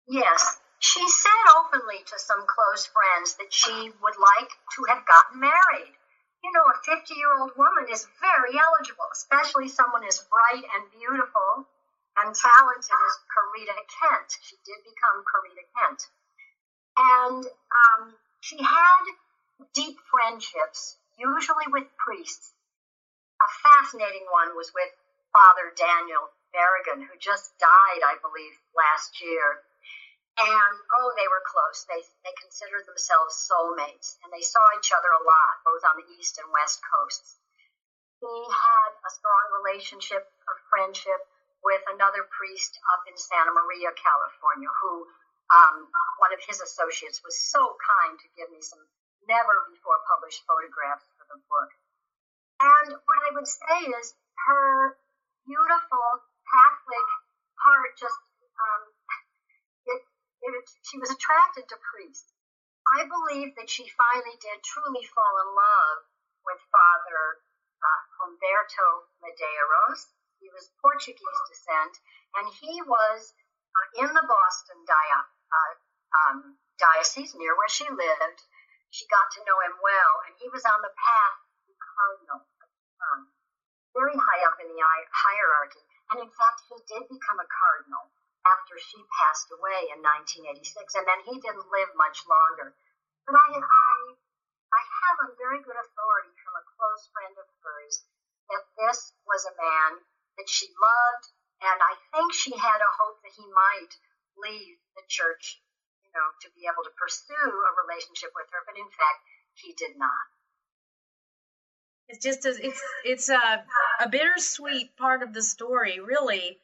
Yes. 0.08 0.58
She 0.78 1.08
said 1.08 1.30
openly 1.58 1.98
to 2.06 2.18
some 2.18 2.44
close 2.46 2.86
friends 2.86 3.36
that 3.36 3.52
she 3.52 3.72
would 3.72 4.18
like 4.20 4.50
to 4.76 4.84
have 4.88 5.04
gotten 5.06 5.40
married 5.40 5.94
you 6.44 6.52
know, 6.52 6.68
a 6.68 6.76
50 6.84 7.16
year 7.16 7.32
old 7.40 7.56
woman 7.56 7.88
is 7.88 8.04
very 8.20 8.52
eligible, 8.52 9.08
especially 9.16 9.72
someone 9.72 10.04
as 10.04 10.20
bright 10.28 10.60
and 10.76 10.84
beautiful 10.92 11.64
and 12.20 12.28
talented 12.36 13.00
as 13.08 13.14
Corita 13.32 13.72
Kent. 13.72 14.28
She 14.44 14.60
did 14.68 14.84
become 14.84 15.24
Corita 15.24 15.64
Kent. 15.72 16.00
And 17.00 17.42
um, 17.48 18.02
she 18.44 18.60
had 18.60 19.04
deep 19.72 19.96
friendships, 20.12 21.00
usually 21.16 21.64
with 21.72 21.88
priests. 21.96 22.52
A 23.40 23.48
fascinating 23.64 24.28
one 24.28 24.52
was 24.52 24.68
with 24.76 24.92
Father 25.32 25.72
Daniel 25.72 26.28
Berrigan, 26.52 27.08
who 27.08 27.16
just 27.16 27.56
died, 27.56 28.04
I 28.04 28.20
believe, 28.20 28.52
last 28.76 29.16
year. 29.24 29.64
And 30.36 30.76
oh, 30.92 31.08
they 31.16 31.24
were 31.24 31.40
close. 31.48 31.88
They 31.88 32.04
they 32.20 32.36
considered 32.36 32.84
themselves 32.84 33.48
soulmates, 33.48 34.20
and 34.20 34.28
they 34.28 34.44
saw 34.44 34.60
each 34.76 34.92
other 34.92 35.08
a 35.08 35.24
lot, 35.24 35.64
both 35.64 35.84
on 35.88 35.96
the 35.96 36.10
east 36.20 36.36
and 36.36 36.52
west 36.52 36.84
coasts. 36.84 37.40
He 38.20 38.28
had 38.28 38.90
a 38.92 39.10
strong 39.14 39.44
relationship 39.64 40.28
of 40.52 40.68
friendship 40.68 41.22
with 41.64 41.80
another 41.88 42.28
priest 42.28 42.76
up 42.92 43.08
in 43.08 43.16
Santa 43.16 43.56
Maria, 43.56 43.88
California, 43.96 44.68
who 44.68 45.08
um, 45.52 45.88
one 46.18 46.32
of 46.32 46.40
his 46.44 46.60
associates 46.60 47.20
was 47.24 47.36
so 47.36 47.60
kind 47.80 48.16
to 48.16 48.28
give 48.36 48.48
me 48.50 48.60
some 48.60 48.80
never 49.28 49.54
before 49.72 50.00
published 50.08 50.44
photographs 50.48 51.04
for 51.16 51.24
the 51.28 51.40
book. 51.48 51.70
And 52.60 52.88
what 52.96 53.20
I 53.28 53.34
would 53.34 53.48
say 53.48 53.78
is 53.98 54.14
her 54.48 54.96
beautiful 55.44 56.08
Catholic 56.48 57.08
heart 57.60 57.92
just 57.98 58.16
um, 58.56 58.82
it 59.92 60.00
it, 60.44 60.54
she 60.84 61.00
was 61.00 61.10
attracted 61.10 61.68
to 61.68 61.76
priests. 61.92 62.32
I 62.96 63.08
believe 63.08 63.56
that 63.56 63.72
she 63.72 63.88
finally 63.96 64.36
did 64.40 64.60
truly 64.60 65.04
fall 65.08 65.34
in 65.40 65.50
love 65.56 65.98
with 66.44 66.60
Father 66.68 67.40
uh, 67.80 68.00
Humberto 68.20 69.08
Medeiros. 69.24 70.04
He 70.40 70.52
was 70.52 70.68
Portuguese 70.84 71.40
descent, 71.48 71.94
and 72.36 72.46
he 72.60 72.82
was 72.84 73.32
uh, 73.72 74.04
in 74.04 74.10
the 74.12 74.26
Boston 74.28 74.84
dia- 74.84 75.28
uh, 75.54 75.72
um, 76.14 76.58
diocese 76.78 77.34
near 77.38 77.54
where 77.54 77.70
she 77.70 77.86
lived. 77.86 78.40
She 78.90 79.06
got 79.10 79.26
to 79.34 79.44
know 79.46 79.58
him 79.66 79.74
well, 79.82 80.14
and 80.26 80.34
he 80.38 80.46
was 80.50 80.62
on 80.66 80.78
the 80.82 80.94
path 80.94 81.36
to 81.66 81.72
cardinal, 81.74 82.40
um, 83.02 83.20
very 83.94 84.14
high 84.14 84.42
up 84.46 84.58
in 84.62 84.70
the 84.70 84.82
hierarchy. 85.10 85.82
And 86.14 86.22
in 86.22 86.30
fact, 86.30 86.62
he 86.70 86.78
did 86.86 87.10
become 87.10 87.42
a 87.42 87.48
cardinal 87.50 88.06
after 88.44 88.76
she 88.78 89.00
passed 89.18 89.48
away 89.50 89.88
in 89.90 90.04
1986, 90.04 90.94
and 90.94 91.06
then 91.08 91.20
he 91.26 91.40
didn't 91.40 91.66
live 91.72 91.90
much 91.96 92.22
longer. 92.28 92.76
But 93.24 93.34
I, 93.40 93.56
I, 93.56 93.94
I 94.70 94.82
have 94.84 95.16
on 95.26 95.40
very 95.40 95.64
good 95.64 95.80
authority 95.80 96.34
from 96.44 96.54
a 96.60 96.68
close 96.76 97.08
friend 97.10 97.34
of 97.40 97.48
hers 97.64 98.04
that 98.52 98.68
this 98.76 99.16
was 99.24 99.48
a 99.48 99.56
man 99.56 100.04
that 100.36 100.46
she 100.46 100.68
loved, 100.76 101.24
and 101.64 101.78
I 101.80 101.96
think 102.12 102.36
she 102.36 102.52
had 102.52 102.84
a 102.84 102.96
hope 103.00 103.24
that 103.24 103.32
he 103.32 103.46
might 103.48 103.92
leave 104.36 104.83
the 104.96 105.06
church, 105.08 105.60
you 106.02 106.10
know, 106.14 106.26
to 106.42 106.48
be 106.54 106.66
able 106.66 106.84
to 106.84 106.94
pursue 106.98 107.46
a 107.50 107.72
relationship 107.86 108.30
with 108.34 108.46
her, 108.50 108.62
but 108.66 108.78
in 108.78 108.90
fact, 108.90 109.20
he 109.58 109.74
did 109.74 109.98
not. 109.98 110.26
It's 112.08 112.22
just 112.22 112.44
a, 112.44 112.52
it's 112.60 112.82
it's 113.04 113.28
a 113.30 113.64
a 114.00 114.08
bittersweet 114.08 114.96
part 114.96 115.22
of 115.22 115.32
the 115.32 115.42
story, 115.42 116.00
really 116.00 116.60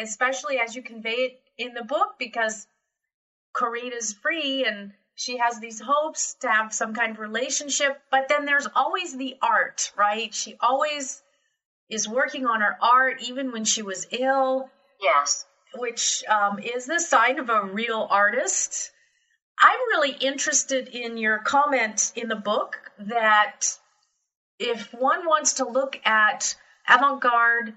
especially 0.00 0.58
as 0.58 0.74
you 0.74 0.82
convey 0.82 1.10
it 1.10 1.40
in 1.58 1.74
the 1.74 1.84
book 1.84 2.14
because 2.18 2.66
Corita's 3.54 4.12
free 4.12 4.64
and 4.64 4.92
she 5.14 5.36
has 5.36 5.60
these 5.60 5.80
hopes 5.80 6.34
to 6.40 6.48
have 6.48 6.72
some 6.72 6.94
kind 6.94 7.12
of 7.12 7.18
relationship, 7.18 8.00
but 8.10 8.28
then 8.28 8.46
there's 8.46 8.66
always 8.74 9.16
the 9.16 9.36
art, 9.42 9.92
right? 9.96 10.32
She 10.32 10.56
always 10.60 11.22
is 11.90 12.08
working 12.08 12.46
on 12.46 12.60
her 12.60 12.76
art 12.80 13.22
even 13.22 13.52
when 13.52 13.64
she 13.64 13.82
was 13.82 14.06
ill. 14.10 14.70
Yes. 15.00 15.44
Which 15.74 16.24
um, 16.28 16.58
is 16.58 16.86
the 16.86 16.98
sign 16.98 17.38
of 17.38 17.48
a 17.48 17.64
real 17.64 18.06
artist. 18.10 18.90
I'm 19.58 19.78
really 19.90 20.12
interested 20.12 20.88
in 20.88 21.16
your 21.16 21.38
comment 21.38 22.12
in 22.16 22.28
the 22.28 22.36
book 22.36 22.78
that 22.98 23.66
if 24.58 24.92
one 24.92 25.26
wants 25.26 25.54
to 25.54 25.68
look 25.68 26.00
at 26.04 26.56
avant 26.88 27.20
garde 27.20 27.74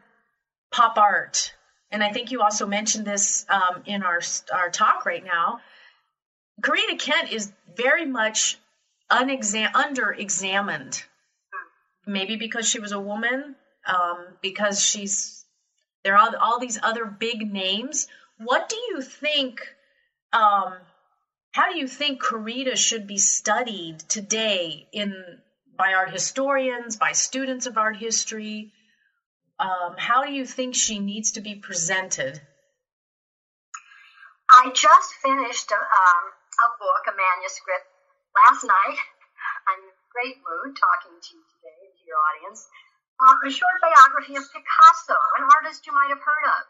pop 0.72 0.98
art, 0.98 1.54
and 1.92 2.04
I 2.04 2.12
think 2.12 2.32
you 2.32 2.42
also 2.42 2.66
mentioned 2.66 3.06
this 3.06 3.46
um, 3.50 3.84
in 3.86 4.04
our 4.04 4.22
our 4.54 4.70
talk 4.70 5.06
right 5.06 5.24
now. 5.24 5.60
Corita 6.62 6.98
Kent 7.00 7.32
is 7.32 7.52
very 7.76 8.06
much 8.06 8.58
unexam- 9.12 9.76
under 9.76 10.12
examined. 10.12 11.04
Maybe 12.06 12.36
because 12.36 12.68
she 12.68 12.80
was 12.80 12.92
a 12.92 13.00
woman, 13.00 13.56
um, 13.86 14.26
because 14.42 14.84
she's 14.84 15.43
there 16.04 16.18
are 16.18 16.36
all 16.40 16.60
these 16.60 16.80
other 16.82 17.06
big 17.06 17.52
names. 17.52 18.08
What 18.38 18.70
do 18.70 18.76
you 18.76 19.02
think? 19.02 19.62
Um, 20.32 20.74
how 21.52 21.72
do 21.72 21.78
you 21.78 21.88
think 21.88 22.22
Corita 22.22 22.76
should 22.76 23.08
be 23.08 23.18
studied 23.18 24.00
today 24.00 24.88
in 24.92 25.40
by 25.78 25.94
art 25.94 26.12
historians, 26.12 26.98
by 26.98 27.14
students 27.14 27.68
of 27.68 27.78
art 27.78 27.98
history? 27.98 28.74
Um, 29.60 29.96
how 29.98 30.24
do 30.24 30.32
you 30.32 30.46
think 30.46 30.76
she 30.76 31.00
needs 31.00 31.32
to 31.34 31.42
be 31.42 31.56
presented? 31.56 32.42
I 34.50 34.70
just 34.74 35.14
finished 35.22 35.72
a, 35.72 35.82
um, 35.82 36.24
a 36.62 36.70
book, 36.78 37.04
a 37.08 37.14
manuscript, 37.16 37.88
last 38.44 38.64
night. 38.66 38.98
I'm 39.70 39.80
in 39.82 39.96
great 40.12 40.38
mood 40.42 40.76
talking 40.76 41.16
to 41.18 41.30
you 41.34 41.44
today 41.58 41.80
and 41.86 41.94
to 41.96 42.04
your 42.06 42.18
audience. 42.18 42.68
Uh, 43.24 43.48
a 43.48 43.52
short 43.52 43.80
biography 43.80 44.36
of 44.36 44.44
Picasso, 44.52 45.16
an 45.40 45.48
artist 45.56 45.88
you 45.88 45.96
might 45.96 46.12
have 46.12 46.20
heard 46.20 46.46
of. 46.60 46.64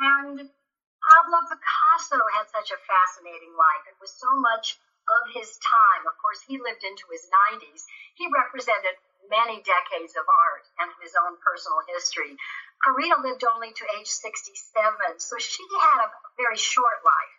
And 0.00 0.36
Pablo 0.48 1.38
Picasso 1.44 2.16
had 2.40 2.48
such 2.48 2.72
a 2.72 2.80
fascinating 2.88 3.52
life. 3.52 3.84
It 3.84 4.00
was 4.00 4.16
so 4.16 4.32
much 4.40 4.80
of 5.12 5.22
his 5.36 5.60
time. 5.60 6.08
Of 6.08 6.16
course, 6.16 6.40
he 6.48 6.56
lived 6.56 6.88
into 6.88 7.04
his 7.12 7.28
90s. 7.52 7.84
He 8.16 8.32
represented 8.32 8.96
many 9.28 9.60
decades 9.60 10.16
of 10.16 10.24
art 10.24 10.64
and 10.80 10.88
his 11.04 11.12
own 11.20 11.36
personal 11.44 11.84
history. 11.84 12.32
Corita 12.80 13.20
lived 13.20 13.44
only 13.44 13.76
to 13.76 13.84
age 14.00 14.08
67, 14.08 15.20
so 15.20 15.36
she 15.36 15.68
had 15.68 16.08
a 16.08 16.12
very 16.40 16.56
short 16.56 17.04
life. 17.04 17.36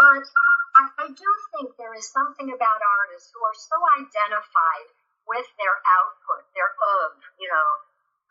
But 0.00 0.24
I, 0.80 0.82
I 0.96 1.06
do 1.12 1.28
think 1.52 1.76
there 1.76 1.92
is 1.92 2.08
something 2.08 2.48
about 2.56 2.80
artists 2.80 3.28
who 3.36 3.40
are 3.44 3.58
so 3.58 3.76
identified 4.00 4.88
with 5.28 5.46
their 5.60 5.76
output, 5.84 6.42
their 6.56 6.72
of, 7.04 7.20
you 7.36 7.48
know, 7.48 7.68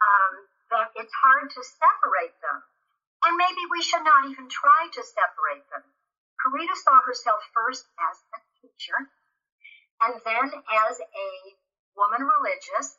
um, 0.01 0.33
that 0.73 0.89
it's 0.97 1.13
hard 1.13 1.49
to 1.53 1.61
separate 1.63 2.35
them. 2.41 2.57
And 3.23 3.37
maybe 3.37 3.63
we 3.69 3.81
should 3.81 4.03
not 4.03 4.25
even 4.29 4.49
try 4.49 4.89
to 4.91 5.01
separate 5.05 5.65
them. 5.69 5.85
Corita 6.41 6.75
saw 6.75 6.97
herself 7.05 7.41
first 7.53 7.85
as 7.97 8.17
a 8.33 8.39
teacher 8.61 8.97
and 10.01 10.21
then 10.21 10.47
as 10.53 10.95
a 11.01 11.29
woman 11.97 12.21
religious 12.21 12.97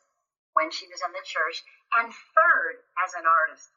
when 0.53 0.71
she 0.71 0.87
was 0.91 0.99
in 1.05 1.13
the 1.15 1.23
church, 1.23 1.63
and 1.95 2.11
third 2.11 2.83
as 2.99 3.13
an 3.15 3.23
artist. 3.23 3.69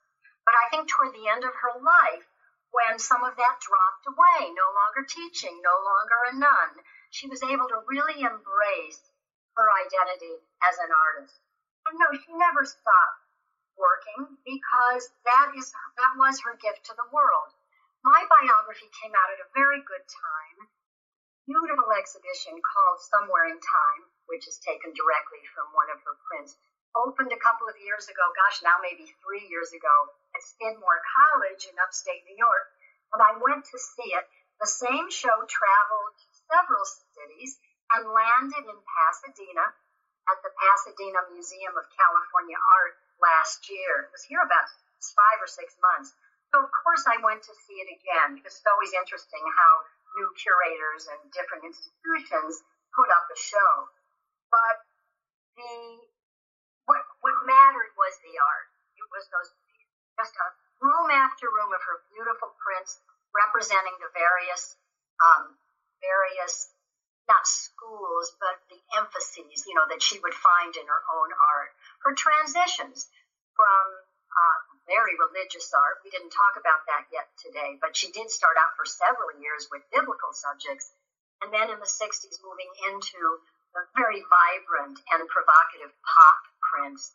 But 0.42 0.58
I 0.58 0.68
think 0.70 0.90
toward 0.90 1.14
the 1.14 1.30
end 1.30 1.44
of 1.44 1.54
her 1.54 1.78
life, 1.78 2.26
when 2.72 2.98
some 2.98 3.22
of 3.22 3.36
that 3.36 3.62
dropped 3.62 4.04
away, 4.08 4.50
no 4.50 4.68
longer 4.74 5.06
teaching, 5.06 5.62
no 5.62 5.76
longer 5.78 6.18
a 6.26 6.34
nun, 6.34 6.82
she 7.10 7.28
was 7.28 7.44
able 7.44 7.68
to 7.68 7.86
really 7.86 8.24
embrace 8.24 9.11
her 9.56 9.68
identity 9.86 10.40
as 10.62 10.76
an 10.80 10.90
artist. 10.92 11.36
No, 11.92 12.08
she 12.14 12.32
never 12.34 12.64
stopped 12.64 13.20
working 13.76 14.38
because 14.44 15.10
that 15.26 15.52
is 15.56 15.72
that 15.98 16.14
was 16.16 16.40
her 16.46 16.56
gift 16.60 16.86
to 16.88 16.94
the 16.94 17.10
world. 17.10 17.50
My 18.04 18.22
biography 18.26 18.90
came 19.02 19.14
out 19.14 19.32
at 19.34 19.44
a 19.44 19.52
very 19.54 19.82
good 19.82 20.04
time. 20.06 20.58
Beautiful 21.46 21.90
exhibition 21.94 22.58
called 22.62 22.98
Somewhere 23.02 23.50
in 23.50 23.58
Time 23.58 24.12
which 24.32 24.48
is 24.48 24.56
taken 24.64 24.96
directly 24.96 25.44
from 25.52 25.68
one 25.76 25.92
of 25.92 26.00
her 26.08 26.16
prints, 26.24 26.56
opened 26.96 27.32
a 27.36 27.44
couple 27.44 27.68
of 27.68 27.76
years 27.76 28.08
ago, 28.08 28.24
gosh, 28.32 28.64
now 28.64 28.80
maybe 28.80 29.04
three 29.20 29.44
years 29.48 29.72
ago, 29.76 29.94
at 30.32 30.40
Skidmore 30.40 31.04
College 31.04 31.68
in 31.68 31.76
upstate 31.76 32.24
New 32.24 32.40
York. 32.40 32.66
And 33.12 33.20
I 33.20 33.36
went 33.36 33.68
to 33.68 33.78
see 33.78 34.08
it. 34.16 34.24
The 34.56 34.68
same 34.68 35.12
show 35.12 35.36
traveled 35.44 36.14
to 36.16 36.28
several 36.48 36.84
cities 37.12 37.60
and 37.96 38.08
landed 38.08 38.64
in 38.64 38.78
Pasadena 38.80 39.66
at 40.30 40.38
the 40.40 40.52
Pasadena 40.54 41.20
Museum 41.34 41.74
of 41.76 41.84
California 41.92 42.56
Art 42.56 42.94
last 43.20 43.66
year. 43.68 44.08
It 44.08 44.12
was 44.14 44.24
here 44.24 44.40
about 44.40 44.66
five 45.12 45.38
or 45.42 45.50
six 45.50 45.74
months. 45.82 46.14
So, 46.54 46.62
of 46.62 46.70
course, 46.84 47.04
I 47.08 47.18
went 47.24 47.42
to 47.48 47.54
see 47.64 47.80
it 47.80 47.90
again 47.90 48.36
because 48.36 48.54
it's 48.56 48.68
always 48.68 48.92
interesting 48.92 49.42
how 49.56 49.72
new 50.20 50.28
curators 50.36 51.08
and 51.08 51.20
different 51.32 51.64
institutions 51.64 52.60
put 52.92 53.08
up 53.08 53.24
a 53.32 53.38
show. 53.38 53.72
But 54.52 54.76
the 55.56 55.72
what 56.84 57.02
what 57.24 57.36
mattered 57.48 57.92
was 57.96 58.14
the 58.20 58.36
art. 58.36 58.68
It 59.00 59.08
was 59.08 59.24
those 59.32 59.50
just 60.20 60.36
a 60.36 60.46
room 60.84 61.08
after 61.08 61.48
room 61.48 61.72
of 61.72 61.80
her 61.80 62.04
beautiful 62.12 62.52
prints 62.60 63.00
representing 63.32 63.96
the 63.96 64.12
various 64.12 64.76
um, 65.24 65.56
various 66.04 66.68
not 67.28 67.46
schools 67.46 68.34
but 68.40 68.58
the 68.70 68.80
emphases 68.98 69.64
you 69.66 69.74
know 69.74 69.86
that 69.88 70.02
she 70.02 70.18
would 70.20 70.34
find 70.34 70.74
in 70.76 70.86
her 70.86 71.02
own 71.14 71.30
art. 71.32 71.70
Her 72.02 72.14
transitions 72.14 73.06
from 73.54 73.84
uh, 74.32 74.58
very 74.88 75.14
religious 75.20 75.70
art. 75.76 76.00
We 76.02 76.10
didn't 76.10 76.32
talk 76.32 76.56
about 76.56 76.82
that 76.88 77.06
yet 77.12 77.28
today, 77.38 77.76
but 77.78 77.94
she 77.94 78.10
did 78.10 78.32
start 78.32 78.56
out 78.56 78.74
for 78.74 78.88
several 78.88 79.30
years 79.38 79.68
with 79.70 79.84
biblical 79.92 80.32
subjects, 80.32 80.90
and 81.44 81.52
then 81.52 81.68
in 81.68 81.78
the 81.78 81.88
60s 81.88 82.36
moving 82.42 82.72
into 82.90 83.20
very 83.96 84.20
vibrant 84.24 85.00
and 85.12 85.28
provocative 85.28 85.92
pop 86.04 86.40
prints. 86.60 87.12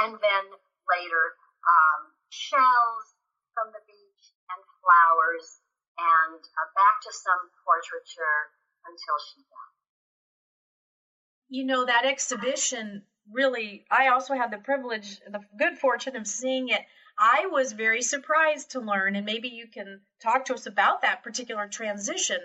And 0.00 0.16
then 0.20 0.44
later, 0.88 1.24
um, 1.64 2.00
shells 2.30 3.04
from 3.52 3.72
the 3.74 3.82
beach 3.84 4.24
and 4.52 4.60
flowers 4.80 5.60
and 6.00 6.40
uh, 6.40 6.68
back 6.72 6.96
to 7.04 7.12
some 7.12 7.52
portraiture 7.66 8.48
until 8.86 9.16
she 9.28 9.40
died. 9.40 9.74
You 11.48 11.64
know, 11.64 11.84
that 11.86 12.04
exhibition 12.04 13.02
really, 13.30 13.84
I 13.90 14.08
also 14.08 14.34
had 14.34 14.50
the 14.50 14.58
privilege, 14.58 15.20
the 15.20 15.40
good 15.58 15.78
fortune 15.78 16.16
of 16.16 16.26
seeing 16.26 16.68
it. 16.68 16.80
I 17.18 17.46
was 17.46 17.72
very 17.72 18.02
surprised 18.02 18.72
to 18.72 18.80
learn, 18.80 19.16
and 19.16 19.26
maybe 19.26 19.48
you 19.48 19.66
can 19.66 20.00
talk 20.22 20.46
to 20.46 20.54
us 20.54 20.66
about 20.66 21.02
that 21.02 21.22
particular 21.22 21.68
transition, 21.68 22.38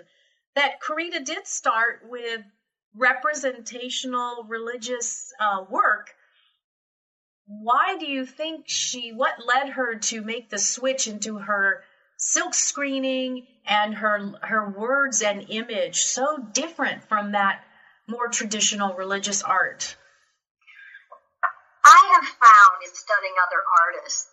that 0.54 0.80
Corita 0.80 1.24
did 1.24 1.46
start 1.46 2.02
with 2.04 2.42
representational 2.94 4.44
religious 4.44 5.32
uh, 5.38 5.64
work, 5.68 6.14
why 7.46 7.96
do 7.98 8.06
you 8.06 8.26
think 8.26 8.64
she, 8.68 9.12
what 9.12 9.46
led 9.46 9.70
her 9.70 9.96
to 9.96 10.20
make 10.20 10.50
the 10.50 10.58
switch 10.58 11.06
into 11.06 11.38
her 11.38 11.84
silk 12.16 12.54
screening 12.54 13.42
and 13.66 13.94
her, 13.94 14.32
her 14.42 14.68
words 14.68 15.22
and 15.22 15.46
image 15.48 16.02
so 16.02 16.38
different 16.52 17.04
from 17.08 17.32
that 17.32 17.60
more 18.06 18.28
traditional 18.28 18.94
religious 18.94 19.42
art? 19.42 19.96
I 21.84 22.18
have 22.18 22.26
found 22.26 22.82
in 22.84 22.92
studying 22.94 23.34
other 23.46 23.62
artists 23.86 24.26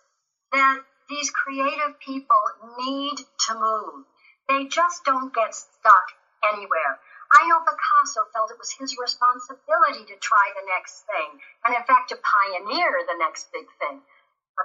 that 0.52 0.78
these 1.08 1.30
creative 1.30 1.98
people 2.00 2.42
need 2.78 3.18
to 3.46 3.52
move. 3.54 4.04
They 4.48 4.66
just 4.66 5.04
don't 5.04 5.34
get 5.34 5.54
stuck 5.54 6.06
anywhere. 6.42 6.98
I 7.32 7.46
know 7.48 7.60
Picasso 7.60 8.26
felt 8.32 8.50
it 8.50 8.58
was 8.58 8.74
his 8.78 8.96
responsibility 8.98 10.06
to 10.06 10.16
try 10.18 10.46
the 10.54 10.66
next 10.70 11.02
thing, 11.06 11.40
and 11.64 11.74
in 11.74 11.84
fact 11.84 12.10
to 12.10 12.18
pioneer 12.18 13.06
the 13.06 13.18
next 13.18 13.50
big 13.52 13.66
thing. 13.78 14.02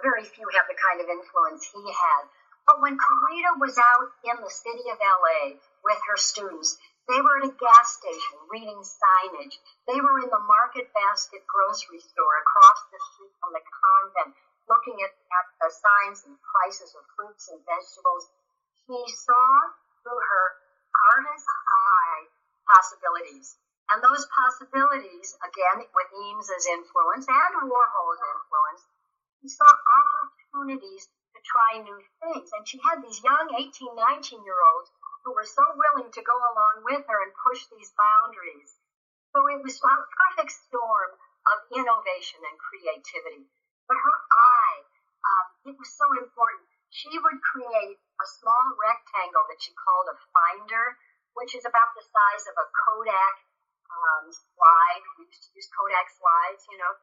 Very 0.04 0.24
few 0.24 0.48
have 0.54 0.70
the 0.70 0.78
kind 0.78 1.02
of 1.02 1.10
influence 1.10 1.66
he 1.66 1.82
had. 1.82 2.24
But 2.70 2.86
when 2.86 3.02
Corita 3.02 3.58
was 3.58 3.82
out 3.82 4.14
in 4.30 4.38
the 4.46 4.54
city 4.54 4.86
of 4.94 5.02
LA 5.02 5.58
with 5.82 5.98
her 6.06 6.22
students, 6.22 6.78
they 7.10 7.18
were 7.18 7.42
at 7.42 7.50
a 7.50 7.58
gas 7.58 7.98
station 7.98 8.38
reading 8.46 8.78
signage. 8.86 9.58
They 9.90 9.98
were 9.98 10.22
in 10.22 10.30
the 10.30 10.46
Market 10.46 10.94
Basket 10.94 11.42
grocery 11.50 11.98
store 11.98 12.38
across 12.46 12.80
the 12.94 13.02
street 13.10 13.34
from 13.42 13.58
the 13.58 13.66
convent, 13.66 14.38
looking 14.70 15.02
at, 15.02 15.10
at 15.10 15.46
the 15.58 15.74
signs 15.74 16.22
and 16.30 16.38
prices 16.46 16.94
of 16.94 17.02
fruits 17.18 17.50
and 17.50 17.58
vegetables. 17.66 18.30
She 18.86 19.02
saw 19.18 19.50
through 20.06 20.22
her 20.22 20.48
artist's 21.18 21.50
eye 21.50 22.30
possibilities. 22.70 23.58
And 23.90 23.98
those 24.06 24.30
possibilities, 24.30 25.34
again, 25.42 25.90
with 25.90 26.10
Eames's 26.22 26.70
influence 26.70 27.26
and 27.26 27.66
Warhol's 27.66 28.22
influence, 28.30 28.86
he 29.42 29.50
saw 29.50 29.66
opportunities 29.66 31.10
to 31.40 31.48
try 31.48 31.80
new 31.80 32.00
things. 32.20 32.52
And 32.52 32.68
she 32.68 32.84
had 32.84 33.00
these 33.00 33.24
young 33.24 33.56
18, 33.56 33.96
19 33.96 34.44
year 34.44 34.60
olds 34.76 34.92
who 35.24 35.32
were 35.32 35.48
so 35.48 35.64
willing 35.72 36.12
to 36.12 36.22
go 36.28 36.36
along 36.36 36.84
with 36.84 37.08
her 37.08 37.20
and 37.24 37.32
push 37.48 37.64
these 37.72 37.96
boundaries. 37.96 38.76
So 39.32 39.48
it 39.48 39.64
was 39.64 39.80
a 39.80 39.96
perfect 40.12 40.52
storm 40.52 41.16
of 41.48 41.58
innovation 41.72 42.44
and 42.44 42.60
creativity. 42.60 43.48
But 43.88 43.96
her 43.96 44.18
eye, 44.36 44.80
um, 45.24 45.46
it 45.72 45.76
was 45.80 45.92
so 45.96 46.08
important. 46.20 46.68
She 46.92 47.16
would 47.16 47.40
create 47.40 47.96
a 47.96 48.28
small 48.44 48.66
rectangle 48.76 49.48
that 49.48 49.64
she 49.64 49.72
called 49.80 50.12
a 50.12 50.18
finder 50.36 51.00
which 51.40 51.56
is 51.56 51.64
about 51.64 51.96
the 51.96 52.04
size 52.04 52.46
of 52.52 52.56
a 52.60 52.68
Kodak 52.68 53.36
um, 53.88 54.28
slide. 54.28 55.04
We 55.16 55.32
used 55.32 55.48
to 55.48 55.52
use 55.56 55.72
Kodak 55.72 56.08
slides, 56.12 56.68
you 56.68 56.78
know. 56.80 56.94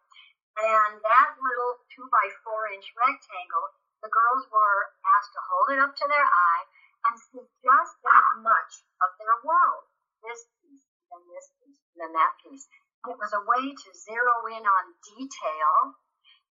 And 0.57 1.01
that 1.05 1.37
little 1.37 1.81
two 1.92 2.09
by 2.09 2.27
four 2.44 2.68
inch 2.72 2.88
rectangle, 2.96 3.66
the 4.06 4.14
girls 4.14 4.46
were 4.54 4.78
asked 5.18 5.34
to 5.34 5.42
hold 5.50 5.68
it 5.74 5.82
up 5.82 5.90
to 5.98 6.06
their 6.06 6.22
eye 6.22 6.64
and 7.10 7.18
see 7.18 7.42
just 7.42 7.94
that 8.06 8.30
much 8.38 8.86
of 9.02 9.10
their 9.18 9.34
world. 9.42 9.82
This 10.22 10.46
piece, 10.62 10.86
and 11.10 11.26
this 11.26 11.50
piece, 11.58 11.82
and 11.90 12.06
then 12.06 12.12
that 12.14 12.38
piece. 12.38 12.70
It 13.10 13.18
was 13.18 13.34
a 13.34 13.42
way 13.42 13.74
to 13.74 13.88
zero 13.90 14.46
in 14.54 14.62
on 14.62 14.84
detail 15.02 15.98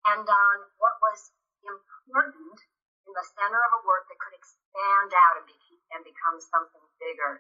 and 0.04 0.28
on 0.28 0.56
what 0.84 1.00
was 1.00 1.32
important 1.64 2.60
in 3.08 3.12
the 3.16 3.28
center 3.40 3.62
of 3.72 3.72
a 3.80 3.86
work 3.88 4.04
that 4.12 4.20
could 4.20 4.36
expand 4.36 5.16
out 5.16 5.40
and, 5.40 5.48
be, 5.48 5.56
and 5.96 6.04
become 6.04 6.36
something 6.44 6.84
bigger. 7.00 7.40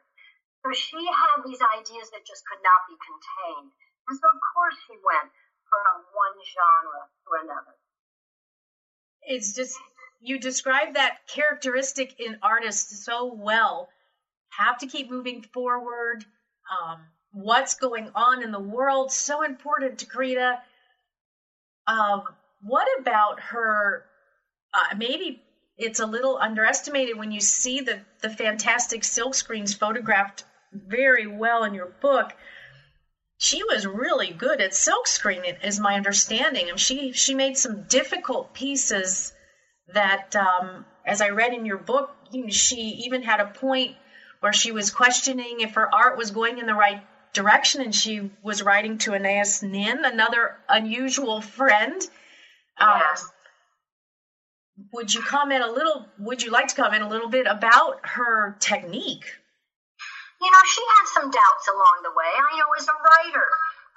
So 0.63 0.71
she 0.71 1.03
had 1.11 1.43
these 1.43 1.59
ideas 1.59 2.07
that 2.15 2.23
just 2.23 2.47
could 2.47 2.63
not 2.63 2.87
be 2.87 2.95
contained. 3.03 3.75
And 4.07 4.15
so, 4.15 4.31
of 4.31 4.39
course, 4.55 4.79
she 4.87 4.95
went 4.95 5.27
from 5.67 6.07
one 6.15 6.39
genre 6.39 7.03
to 7.03 7.29
another. 7.43 7.75
It's 9.27 9.57
just, 9.57 9.75
you 10.25 10.39
describe 10.39 10.95
that 10.95 11.17
characteristic 11.27 12.19
in 12.19 12.37
artists 12.41 13.05
so 13.05 13.33
well. 13.33 13.89
Have 14.57 14.77
to 14.79 14.87
keep 14.87 15.09
moving 15.09 15.43
forward. 15.53 16.25
Um, 16.69 16.99
what's 17.31 17.75
going 17.75 18.09
on 18.15 18.43
in 18.43 18.51
the 18.51 18.59
world, 18.59 19.11
so 19.11 19.43
important 19.43 19.99
to 19.99 20.05
Corita. 20.05 20.57
Um, 21.87 22.23
what 22.61 22.87
about 22.99 23.39
her? 23.39 24.05
Uh, 24.73 24.95
maybe 24.97 25.41
it's 25.77 25.99
a 25.99 26.05
little 26.05 26.37
underestimated 26.37 27.17
when 27.17 27.31
you 27.31 27.41
see 27.41 27.81
the, 27.81 27.99
the 28.21 28.29
fantastic 28.29 29.03
silk 29.03 29.35
screens 29.35 29.73
photographed 29.73 30.45
very 30.73 31.27
well 31.27 31.63
in 31.63 31.73
your 31.73 31.87
book 32.01 32.33
she 33.37 33.63
was 33.63 33.85
really 33.85 34.31
good 34.31 34.61
at 34.61 34.73
silk 34.73 35.07
screening, 35.07 35.57
is 35.61 35.79
my 35.79 35.95
understanding. 35.95 36.69
And 36.69 36.79
she 36.79 37.11
she 37.11 37.33
made 37.35 37.57
some 37.57 37.83
difficult 37.83 38.53
pieces 38.53 39.33
that, 39.93 40.35
um, 40.35 40.85
as 41.05 41.21
I 41.21 41.29
read 41.29 41.53
in 41.53 41.65
your 41.65 41.77
book, 41.77 42.15
she 42.49 43.03
even 43.05 43.21
had 43.21 43.39
a 43.39 43.45
point 43.45 43.95
where 44.39 44.53
she 44.53 44.71
was 44.71 44.91
questioning 44.91 45.61
if 45.61 45.75
her 45.75 45.93
art 45.93 46.17
was 46.17 46.31
going 46.31 46.57
in 46.57 46.65
the 46.65 46.73
right 46.73 47.01
direction, 47.33 47.81
and 47.81 47.93
she 47.93 48.31
was 48.41 48.61
writing 48.61 48.97
to 48.99 49.13
Anais 49.13 49.61
Nin, 49.61 50.05
another 50.05 50.57
unusual 50.69 51.41
friend. 51.41 52.01
Um, 52.77 52.99
yes. 52.99 53.29
Would 54.91 55.13
you 55.13 55.21
comment 55.21 55.63
a 55.63 55.71
little? 55.71 56.07
Would 56.19 56.43
you 56.43 56.51
like 56.51 56.67
to 56.67 56.75
comment 56.75 57.03
a 57.03 57.07
little 57.07 57.29
bit 57.29 57.47
about 57.47 57.99
her 58.03 58.57
technique? 58.59 59.25
You 60.41 60.51
know, 60.51 60.63
she 60.67 60.81
had 60.97 61.05
some 61.13 61.31
doubts 61.31 61.67
along 61.71 62.03
the 62.03 62.11
way. 62.11 62.27
I 62.27 62.57
know 62.59 62.67
as 62.77 62.87
a 62.87 62.91
writer, 62.91 63.47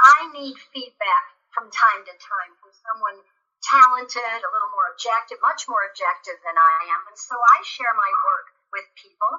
I 0.00 0.30
need 0.32 0.54
feedback 0.72 1.24
from 1.50 1.70
time 1.70 2.06
to 2.06 2.14
time 2.14 2.52
from 2.62 2.70
someone 2.78 3.18
talented, 3.62 4.38
a 4.40 4.50
little 4.50 4.72
more 4.72 4.88
objective, 4.94 5.38
much 5.42 5.66
more 5.66 5.82
objective 5.90 6.38
than 6.46 6.54
I 6.54 6.94
am. 6.94 7.02
And 7.10 7.18
so 7.18 7.34
I 7.34 7.62
share 7.66 7.92
my 7.92 8.12
work 8.26 8.46
with 8.72 8.86
people. 8.98 9.32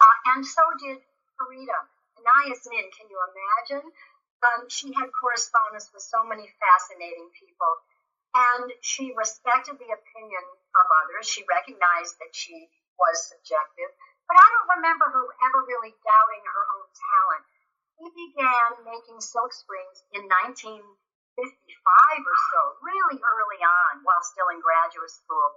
Uh, 0.00 0.16
and 0.34 0.42
so 0.44 0.62
did. 0.80 0.98
Anais 2.20 2.60
Nin, 2.68 2.92
can 2.92 3.08
you 3.08 3.16
imagine? 3.16 3.84
Um, 4.44 4.68
she 4.68 4.92
had 4.92 5.08
correspondence 5.08 5.88
with 5.92 6.04
so 6.04 6.20
many 6.24 6.44
fascinating 6.60 7.32
people. 7.32 7.72
And 8.36 8.70
she 8.84 9.10
respected 9.16 9.80
the 9.80 9.90
opinion 9.90 10.44
of 10.76 10.84
others. 11.04 11.26
She 11.26 11.48
recognized 11.48 12.20
that 12.20 12.36
she 12.36 12.68
was 13.00 13.24
subjective. 13.24 13.90
But 14.28 14.36
I 14.36 14.46
don't 14.52 14.76
remember 14.78 15.08
her 15.08 15.24
ever 15.48 15.60
really 15.66 15.96
doubting 16.04 16.44
her 16.44 16.64
own 16.76 16.86
talent. 16.92 17.44
He 17.98 18.06
began 18.14 18.84
making 18.84 19.20
silk 19.20 19.52
screens 19.52 20.04
in 20.12 20.28
1955 21.40 22.20
or 22.28 22.38
so, 22.52 22.60
really 22.84 23.18
early 23.20 23.60
on 23.64 24.04
while 24.04 24.20
still 24.20 24.48
in 24.52 24.60
graduate 24.60 25.08
school. 25.08 25.48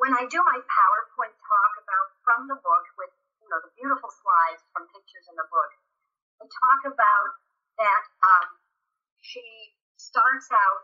When 0.00 0.14
I 0.16 0.24
do 0.30 0.40
my 0.40 0.56
PowerPoint 0.56 1.34
talk 1.36 1.72
about 1.84 2.06
from 2.24 2.40
the 2.48 2.58
book 2.62 2.86
with 2.96 3.12
you 3.44 3.48
know 3.50 3.60
the 3.60 3.72
beautiful 3.76 4.08
slides 4.08 4.62
from 4.72 4.88
pictures 4.88 5.26
in 5.28 5.36
the 5.36 5.48
book, 5.52 5.72
I 6.40 6.48
talk 6.48 6.80
about 6.94 7.28
that 7.76 8.04
um, 8.24 8.48
she 9.20 9.42
starts 10.00 10.48
out, 10.48 10.80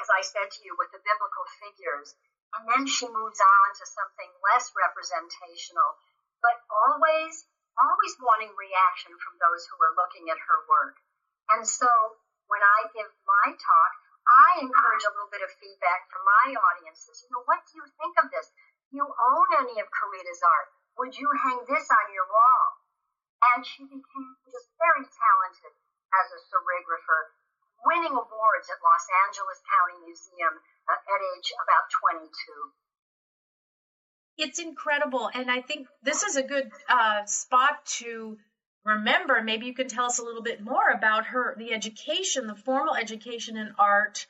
as 0.00 0.08
I 0.08 0.22
said 0.24 0.48
to 0.48 0.60
you, 0.64 0.72
with 0.78 0.88
the 0.94 1.02
biblical 1.02 1.44
figures, 1.60 2.14
and 2.56 2.62
then 2.70 2.84
she 2.86 3.10
moves 3.10 3.40
on 3.42 3.66
to 3.76 3.84
something 3.84 4.30
less 4.40 4.70
representational 4.72 5.98
but 6.42 6.58
always, 6.68 7.46
always 7.78 8.14
wanting 8.18 8.50
reaction 8.58 9.14
from 9.22 9.38
those 9.38 9.62
who 9.70 9.78
are 9.78 9.94
looking 9.94 10.26
at 10.28 10.42
her 10.42 10.58
work. 10.66 10.98
And 11.54 11.62
so 11.62 11.88
when 12.52 12.60
I 12.60 12.84
give 12.92 13.08
my 13.24 13.48
talk, 13.56 13.92
I 14.28 14.60
encourage 14.60 15.04
a 15.08 15.12
little 15.16 15.32
bit 15.32 15.40
of 15.40 15.56
feedback 15.56 16.04
from 16.12 16.20
my 16.20 16.52
audiences. 16.52 17.24
You 17.24 17.32
know, 17.32 17.48
what 17.48 17.64
do 17.64 17.80
you 17.80 17.86
think 17.96 18.12
of 18.20 18.28
this? 18.28 18.52
Do 18.92 19.00
you 19.00 19.08
own 19.08 19.48
any 19.64 19.80
of 19.80 19.88
Corita's 19.88 20.44
art? 20.44 20.68
Would 21.00 21.16
you 21.16 21.32
hang 21.32 21.64
this 21.64 21.88
on 21.88 22.06
your 22.12 22.28
wall? 22.28 22.66
And 23.56 23.64
she 23.64 23.88
became 23.88 24.28
just 24.52 24.68
very 24.76 25.00
talented 25.00 25.72
as 26.12 26.26
a 26.28 26.40
serigrapher, 26.52 27.32
winning 27.88 28.12
awards 28.12 28.68
at 28.68 28.84
Los 28.84 29.06
Angeles 29.24 29.60
County 29.64 29.98
Museum 30.04 30.54
uh, 30.92 31.00
at 31.08 31.20
age 31.32 31.48
about 31.56 31.88
22 31.88 32.76
it's 34.38 34.58
incredible. 34.58 35.30
And 35.32 35.50
I 35.50 35.60
think 35.60 35.86
this 36.02 36.22
is 36.22 36.36
a 36.36 36.42
good 36.42 36.70
uh, 36.88 37.24
spot 37.26 37.84
to 38.00 38.38
remember. 38.84 39.40
Maybe 39.42 39.66
you 39.66 39.74
can 39.74 39.88
tell 39.88 40.06
us 40.06 40.18
a 40.18 40.24
little 40.24 40.42
bit 40.42 40.62
more 40.62 40.90
about 40.90 41.26
her, 41.26 41.54
the 41.58 41.72
education, 41.72 42.46
the 42.46 42.54
formal 42.54 42.94
education 42.94 43.56
in 43.56 43.74
art 43.78 44.26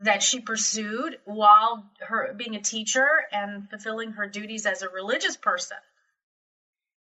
that 0.00 0.22
she 0.22 0.40
pursued 0.40 1.18
while 1.24 1.84
her 2.00 2.32
being 2.34 2.56
a 2.56 2.62
teacher 2.62 3.06
and 3.32 3.68
fulfilling 3.68 4.12
her 4.12 4.26
duties 4.26 4.64
as 4.64 4.82
a 4.82 4.88
religious 4.88 5.36
person. 5.36 5.76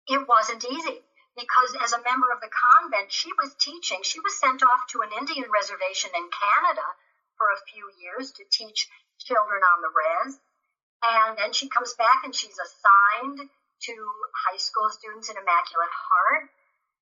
It 0.08 0.28
wasn't 0.28 0.66
easy 0.66 1.02
because 1.36 1.78
as 1.84 1.94
a 1.94 2.02
member 2.02 2.32
of 2.34 2.42
the 2.42 2.50
convent, 2.50 3.12
she 3.12 3.30
was 3.38 3.54
teaching. 3.60 4.02
She 4.02 4.20
was 4.20 4.40
sent 4.40 4.64
off 4.64 4.88
to 4.90 5.02
an 5.02 5.10
Indian 5.20 5.46
reservation 5.54 6.10
in 6.16 6.26
Canada 6.34 6.88
for 7.38 7.46
a 7.54 7.64
few 7.70 7.86
years 8.02 8.32
to 8.34 8.44
teach 8.50 8.90
children 9.20 9.62
on 9.62 9.82
the 9.86 9.94
res. 9.94 10.40
And 11.06 11.38
then 11.38 11.54
she 11.54 11.70
comes 11.70 11.94
back 11.94 12.26
and 12.26 12.34
she's 12.34 12.58
assigned 12.58 13.38
to 13.38 13.94
high 14.50 14.58
school 14.58 14.90
students 14.90 15.30
in 15.30 15.38
Immaculate 15.38 15.94
Heart. 15.94 16.50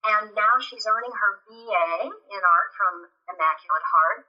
And 0.05 0.37
now 0.37 0.61
she's 0.61 0.85
earning 0.85 1.13
her 1.17 1.41
BA 1.49 1.89
in 2.05 2.41
art 2.45 2.69
from 2.77 3.09
Immaculate 3.25 3.87
Heart. 3.89 4.21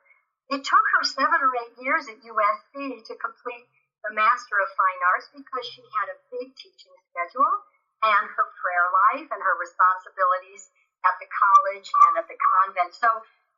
It 0.48 0.64
took 0.64 0.86
her 0.96 1.04
seven 1.04 1.36
or 1.36 1.52
eight 1.52 1.76
years 1.76 2.08
at 2.08 2.16
USC 2.24 3.04
to 3.04 3.14
complete 3.20 3.68
the 4.00 4.16
Master 4.16 4.56
of 4.56 4.72
Fine 4.72 5.02
Arts 5.12 5.28
because 5.36 5.66
she 5.68 5.84
had 6.00 6.08
a 6.08 6.22
big 6.32 6.56
teaching 6.56 6.96
schedule 7.12 7.52
and 8.00 8.24
her 8.24 8.46
prayer 8.56 8.88
life 9.12 9.28
and 9.28 9.42
her 9.42 9.56
responsibilities 9.60 10.70
at 11.04 11.20
the 11.20 11.28
college 11.28 11.88
and 12.08 12.24
at 12.24 12.26
the 12.30 12.38
convent. 12.40 12.96
So 12.96 13.08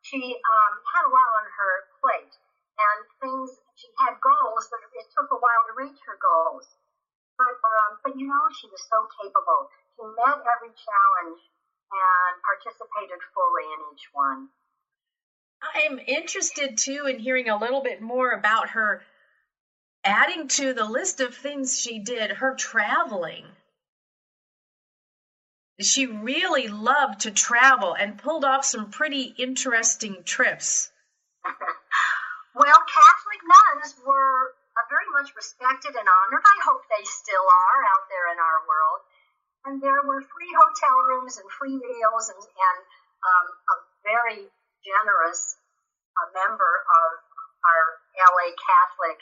she 0.03 0.19
um, 0.19 0.73
had 0.91 1.07
a 1.07 1.13
lot 1.15 1.31
on 1.39 1.47
her 1.55 1.73
plate 2.03 2.35
and 2.83 2.99
things. 3.23 3.63
She 3.79 3.95
had 4.03 4.19
goals, 4.19 4.67
but 4.73 4.83
it 4.83 5.07
took 5.15 5.31
a 5.31 5.39
while 5.39 5.65
to 5.71 5.75
reach 5.79 5.99
her 6.03 6.19
goals. 6.19 6.67
But 7.39 7.55
um, 7.63 8.03
but 8.03 8.19
you 8.19 8.27
know, 8.27 8.45
she 8.59 8.67
was 8.67 8.83
so 8.91 9.07
capable. 9.23 9.71
She 9.95 10.03
met 10.19 10.43
every 10.43 10.75
challenge 10.75 11.43
and 11.93 12.43
participated 12.43 13.21
fully 13.35 13.65
in 13.65 13.81
each 13.93 14.09
one. 14.13 14.49
I'm 15.63 15.99
interested 15.99 16.79
too 16.79 17.07
in 17.07 17.19
hearing 17.19 17.49
a 17.49 17.59
little 17.59 17.83
bit 17.83 18.01
more 18.01 18.31
about 18.31 18.71
her 18.71 19.03
adding 20.05 20.49
to 20.49 20.73
the 20.73 20.85
list 20.85 21.21
of 21.21 21.35
things 21.35 21.79
she 21.79 21.99
did, 21.99 22.31
her 22.31 22.55
traveling. 22.55 23.45
She 25.81 26.07
really 26.07 26.69
loved 26.69 27.21
to 27.21 27.31
travel 27.31 27.95
and 27.95 28.19
pulled 28.19 28.45
off 28.45 28.65
some 28.65 28.91
pretty 28.91 29.35
interesting 29.39 30.23
trips. 30.25 30.91
Well, 32.59 32.83
Catholic 32.91 33.39
nuns 33.47 33.95
were 34.03 34.51
uh, 34.75 34.83
very 34.91 35.07
much 35.15 35.31
respected 35.39 35.95
and 35.95 36.09
honored. 36.11 36.43
I 36.43 36.59
hope 36.67 36.83
they 36.91 37.07
still 37.07 37.47
are 37.47 37.81
out 37.87 38.11
there 38.11 38.35
in 38.35 38.39
our 38.43 38.59
world. 38.67 39.01
And 39.67 39.83
there 39.83 40.03
were 40.07 40.23
free 40.23 40.53
hotel 40.55 40.97
rooms 41.09 41.37
and 41.39 41.49
free 41.51 41.77
meals 41.77 42.25
and, 42.31 42.43
and 42.43 42.79
um, 43.25 43.47
a 43.51 43.77
very 44.07 44.41
generous 44.85 45.59
uh, 46.17 46.29
member 46.35 46.73
of 46.89 47.11
our 47.67 47.85
LA 48.17 48.55
Catholic 48.55 49.19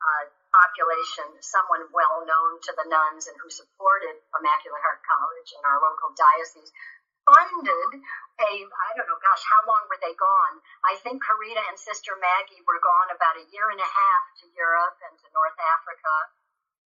uh, 0.00 0.24
population, 0.50 1.28
someone 1.40 1.88
well 1.92 2.24
known 2.24 2.60
to 2.64 2.72
the 2.76 2.86
nuns 2.88 3.28
and 3.28 3.36
who 3.40 3.48
supported 3.48 4.20
Immaculate 4.32 4.82
Heart 4.84 5.00
College 5.04 5.50
in 5.56 5.62
our 5.64 5.78
local 5.80 6.10
diocese, 6.16 6.72
funded 7.28 7.90
a, 8.40 8.52
I 8.64 8.90
don't 8.96 9.06
know, 9.06 9.20
gosh, 9.20 9.44
how 9.44 9.62
long 9.68 9.84
were 9.86 10.00
they 10.00 10.16
gone? 10.16 10.54
I 10.88 10.96
think 11.04 11.20
Corita 11.20 11.60
and 11.68 11.76
Sister 11.76 12.16
Maggie 12.16 12.64
were 12.64 12.80
gone 12.80 13.12
about 13.12 13.36
a 13.36 13.48
year 13.52 13.68
and 13.68 13.80
a 13.80 13.90
half 13.90 14.24
to 14.42 14.44
Europe 14.56 14.96
and 15.04 15.14
to 15.20 15.26
North 15.36 15.58
Africa. 15.60 16.14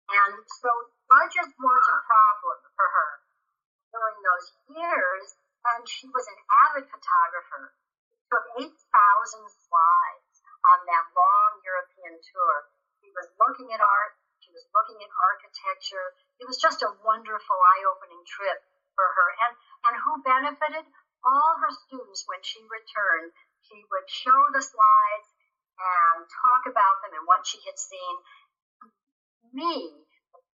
And 0.05 0.33
so 0.61 0.69
budgets 1.09 1.53
weren't 1.57 1.89
a 1.89 1.99
problem 2.05 2.57
for 2.77 2.87
her 2.87 3.11
during 3.89 4.17
those 4.21 4.47
years. 4.77 5.25
And 5.65 5.81
she 5.89 6.05
was 6.13 6.25
an 6.29 6.39
avid 6.69 6.85
photographer. 6.93 7.73
She 8.05 8.21
took 8.29 8.45
8,000 8.69 8.69
slides 9.49 10.35
on 10.61 10.79
that 10.85 11.05
long 11.17 11.51
European 11.65 12.21
tour. 12.21 12.69
She 13.01 13.09
was 13.17 13.25
looking 13.41 13.73
at 13.73 13.81
art. 13.81 14.13
She 14.45 14.53
was 14.53 14.65
looking 14.77 15.01
at 15.01 15.09
architecture. 15.09 16.13
It 16.37 16.45
was 16.45 16.61
just 16.61 16.85
a 16.85 16.93
wonderful, 17.01 17.57
eye-opening 17.57 18.21
trip 18.29 18.61
for 18.93 19.09
her. 19.09 19.27
And, 19.41 19.53
and 19.89 19.95
who 20.05 20.21
benefited? 20.21 20.85
All 21.25 21.57
her 21.57 21.73
students, 21.89 22.29
when 22.29 22.45
she 22.45 22.61
returned, 22.61 23.33
she 23.65 23.81
would 23.89 24.05
show 24.05 24.37
the 24.53 24.61
slides 24.61 25.29
and 25.81 26.29
talk 26.29 26.69
about 26.69 27.01
them 27.01 27.17
and 27.17 27.25
what 27.25 27.41
she 27.49 27.57
had 27.65 27.75
seen. 27.81 28.15
Me, 29.55 29.87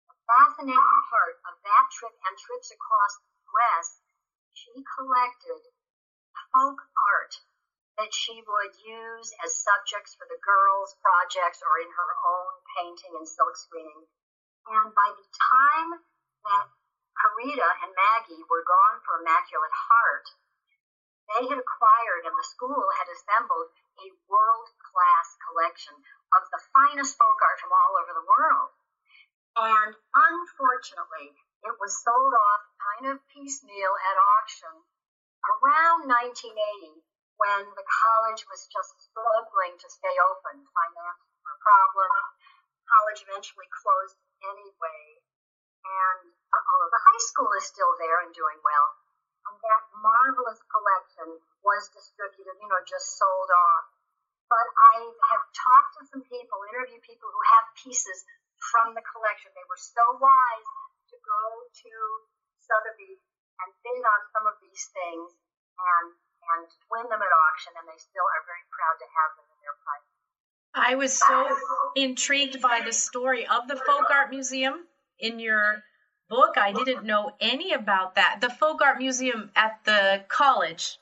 the 0.10 0.18
fascinating 0.26 1.02
part 1.14 1.38
of 1.46 1.54
that 1.62 1.86
trip 1.94 2.18
and 2.26 2.34
trips 2.34 2.74
across 2.74 3.14
the 3.22 3.46
West, 3.54 4.02
she 4.58 4.74
collected 4.98 5.62
folk 6.50 6.82
art 7.14 7.38
that 8.02 8.10
she 8.10 8.42
would 8.42 8.74
use 8.82 9.30
as 9.46 9.54
subjects 9.54 10.18
for 10.18 10.26
the 10.26 10.42
girls' 10.42 10.98
projects 10.98 11.62
or 11.62 11.78
in 11.78 11.94
her 11.94 12.12
own 12.26 12.54
painting 12.74 13.14
and 13.22 13.30
silk 13.30 13.54
screening. 13.54 14.10
And 14.66 14.90
by 14.90 15.10
the 15.14 15.30
time 15.30 16.02
that 16.50 16.66
Corita 17.22 17.70
and 17.86 17.94
Maggie 17.94 18.50
were 18.50 18.66
gone 18.66 18.98
for 19.06 19.22
Immaculate 19.22 19.78
Heart, 19.78 20.26
they 21.38 21.46
had 21.46 21.62
acquired 21.62 22.26
and 22.26 22.34
the 22.34 22.50
school 22.50 22.90
had 22.98 23.14
assembled 23.14 23.70
a 24.02 24.10
world 24.26 24.70
class 24.90 25.28
collection 25.46 25.94
of 26.34 26.50
the 26.50 26.62
finest 26.74 27.14
folk 27.14 27.38
art 27.46 27.62
from 27.62 27.70
all 27.70 27.94
over 28.02 28.18
the 28.18 28.26
world. 28.26 28.74
And 29.58 29.98
unfortunately, 30.14 31.34
it 31.66 31.76
was 31.82 31.98
sold 32.06 32.34
off 32.34 32.64
kind 32.78 33.06
of 33.10 33.26
piecemeal 33.34 33.94
at 34.06 34.16
auction 34.38 34.76
around 35.50 36.06
1980 36.06 37.02
when 37.42 37.66
the 37.74 37.88
college 37.90 38.46
was 38.54 38.70
just 38.70 38.94
struggling 39.02 39.74
to 39.82 39.90
stay 39.90 40.14
open. 40.30 40.62
Finances 40.62 41.34
were 41.42 41.58
problem. 41.58 42.12
College 42.86 43.26
eventually 43.26 43.66
closed 43.82 44.18
anyway. 44.46 45.26
And 45.86 46.30
although 46.54 46.94
the 46.94 47.06
high 47.10 47.24
school 47.26 47.50
is 47.58 47.66
still 47.66 47.98
there 47.98 48.22
and 48.22 48.38
doing 48.38 48.62
well, 48.62 48.88
and 49.50 49.58
that 49.58 49.84
marvelous 50.06 50.62
collection 50.70 51.42
was 51.66 51.90
distributed, 51.98 52.62
you 52.62 52.70
know, 52.70 52.82
just 52.86 53.18
sold 53.18 53.50
off. 53.50 53.90
But 54.54 54.68
I 54.94 54.96
have 55.34 55.44
talked 55.50 55.92
to 55.98 56.02
some 56.14 56.24
people, 56.30 56.62
interviewed 56.72 57.04
people 57.04 57.28
who 57.32 57.44
have 57.58 57.66
pieces 57.80 58.22
from 58.60 58.94
the 58.98 59.04
collection. 59.06 59.54
They 59.54 59.68
were 59.70 59.80
so 59.80 60.04
wise 60.18 60.72
to 61.14 61.18
go 61.22 61.44
to 61.68 61.92
Sotheby's 62.62 63.22
and 63.64 63.70
bid 63.82 64.04
on 64.06 64.22
some 64.34 64.46
of 64.46 64.56
these 64.62 64.84
things 64.94 65.34
and 65.78 66.08
and 66.54 66.68
win 66.88 67.04
them 67.12 67.20
at 67.20 67.34
auction, 67.52 67.74
and 67.76 67.86
they 67.90 68.00
still 68.00 68.24
are 68.24 68.44
very 68.48 68.64
proud 68.72 68.96
to 69.04 69.08
have 69.10 69.32
them 69.36 69.48
in 69.52 69.60
their 69.60 69.78
price. 69.84 70.08
I 70.78 70.96
was 70.96 71.12
so 71.18 71.40
intrigued 71.96 72.62
by 72.62 72.82
the 72.86 72.94
story 72.94 73.48
of 73.48 73.68
the 73.68 73.76
Folk 73.76 74.08
Art 74.10 74.30
Museum 74.30 74.86
in 75.20 75.40
your 75.40 75.84
book. 76.30 76.56
I 76.56 76.72
didn't 76.72 77.04
know 77.04 77.34
any 77.42 77.74
about 77.74 78.16
that. 78.16 78.40
The 78.42 78.50
Folk 78.50 78.82
Art 78.82 79.00
Museum 79.00 79.52
at 79.56 79.84
the 79.84 80.24
college 80.30 81.00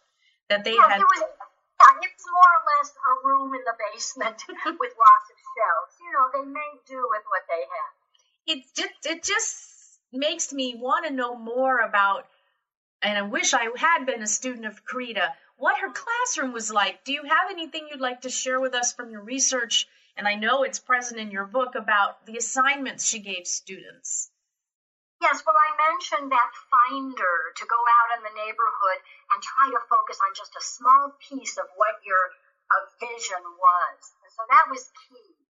that 0.50 0.64
they 0.64 0.74
yeah, 0.74 0.88
had. 0.88 1.02
It 1.02 1.06
was, 1.06 1.22
yeah, 1.22 2.00
it 2.02 2.12
was 2.16 2.26
more 2.32 2.52
or 2.56 2.64
less 2.72 2.90
a 2.96 3.14
room 3.28 3.54
in 3.54 3.62
the 3.68 3.76
basement 3.92 4.40
with 4.80 4.94
lots 4.96 5.28
of 5.30 5.35
shelves. 5.56 5.96
You 6.04 6.12
know, 6.12 6.26
they 6.36 6.46
made 6.46 6.80
do 6.86 7.00
with 7.10 7.24
what 7.32 7.44
they 7.48 7.64
have. 7.64 7.94
It 8.46 8.60
just 8.76 9.00
it 9.08 9.24
just 9.24 10.00
makes 10.12 10.54
me 10.54 10.76
want 10.76 11.06
to 11.08 11.12
know 11.12 11.36
more 11.36 11.80
about 11.80 12.28
and 13.02 13.18
I 13.18 13.22
wish 13.22 13.54
I 13.54 13.70
had 13.78 14.06
been 14.06 14.24
a 14.24 14.28
student 14.28 14.66
of 14.66 14.84
Corita, 14.86 15.34
what 15.58 15.78
her 15.78 15.92
classroom 15.92 16.54
was 16.54 16.72
like. 16.72 17.04
Do 17.04 17.14
you 17.14 17.24
have 17.24 17.52
anything 17.52 17.88
you'd 17.90 18.02
like 18.02 18.22
to 18.22 18.30
share 18.30 18.60
with 18.60 18.74
us 18.74 18.94
from 18.94 19.12
your 19.12 19.22
research? 19.22 19.88
And 20.18 20.28
I 20.28 20.36
know 20.36 20.64
it's 20.64 20.80
present 20.80 21.20
in 21.20 21.30
your 21.30 21.46
book 21.46 21.76
about 21.76 22.26
the 22.26 22.38
assignments 22.38 23.06
she 23.06 23.20
gave 23.20 23.46
students. 23.46 24.32
Yes, 25.22 25.44
well, 25.46 25.56
I 25.56 25.92
mentioned 25.92 26.32
that 26.32 26.52
finder 26.72 27.54
to 27.56 27.66
go 27.66 27.78
out 27.78 28.18
in 28.18 28.24
the 28.24 28.36
neighborhood 28.36 29.00
and 29.32 29.44
try 29.44 29.70
to 29.72 29.88
focus 29.88 30.20
on 30.26 30.34
just 30.36 30.56
a 30.58 30.64
small 30.64 31.16
piece 31.30 31.58
of 31.58 31.66
what 31.76 32.02
your 32.04 32.32
uh, 32.74 32.86
vision 33.00 33.44
was. 33.44 34.00
And 34.24 34.32
so 34.34 34.42
that 34.50 34.66
was 34.70 34.90
key. 35.08 35.45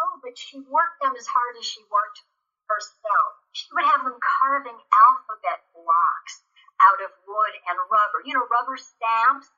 Oh, 0.00 0.20
but 0.20 0.36
she 0.36 0.60
worked 0.60 1.00
them 1.00 1.16
as 1.16 1.26
hard 1.26 1.56
as 1.56 1.64
she 1.64 1.80
worked 1.88 2.20
herself. 2.68 3.30
She 3.52 3.66
would 3.72 3.86
have 3.88 4.04
them 4.04 4.18
carving 4.20 4.76
alphabet 4.76 5.64
blocks 5.72 6.34
out 6.82 7.00
of 7.00 7.10
wood 7.24 7.54
and 7.68 7.76
rubber. 7.88 8.20
You 8.28 8.36
know, 8.36 8.44
rubber 8.52 8.76
stamps, 8.76 9.48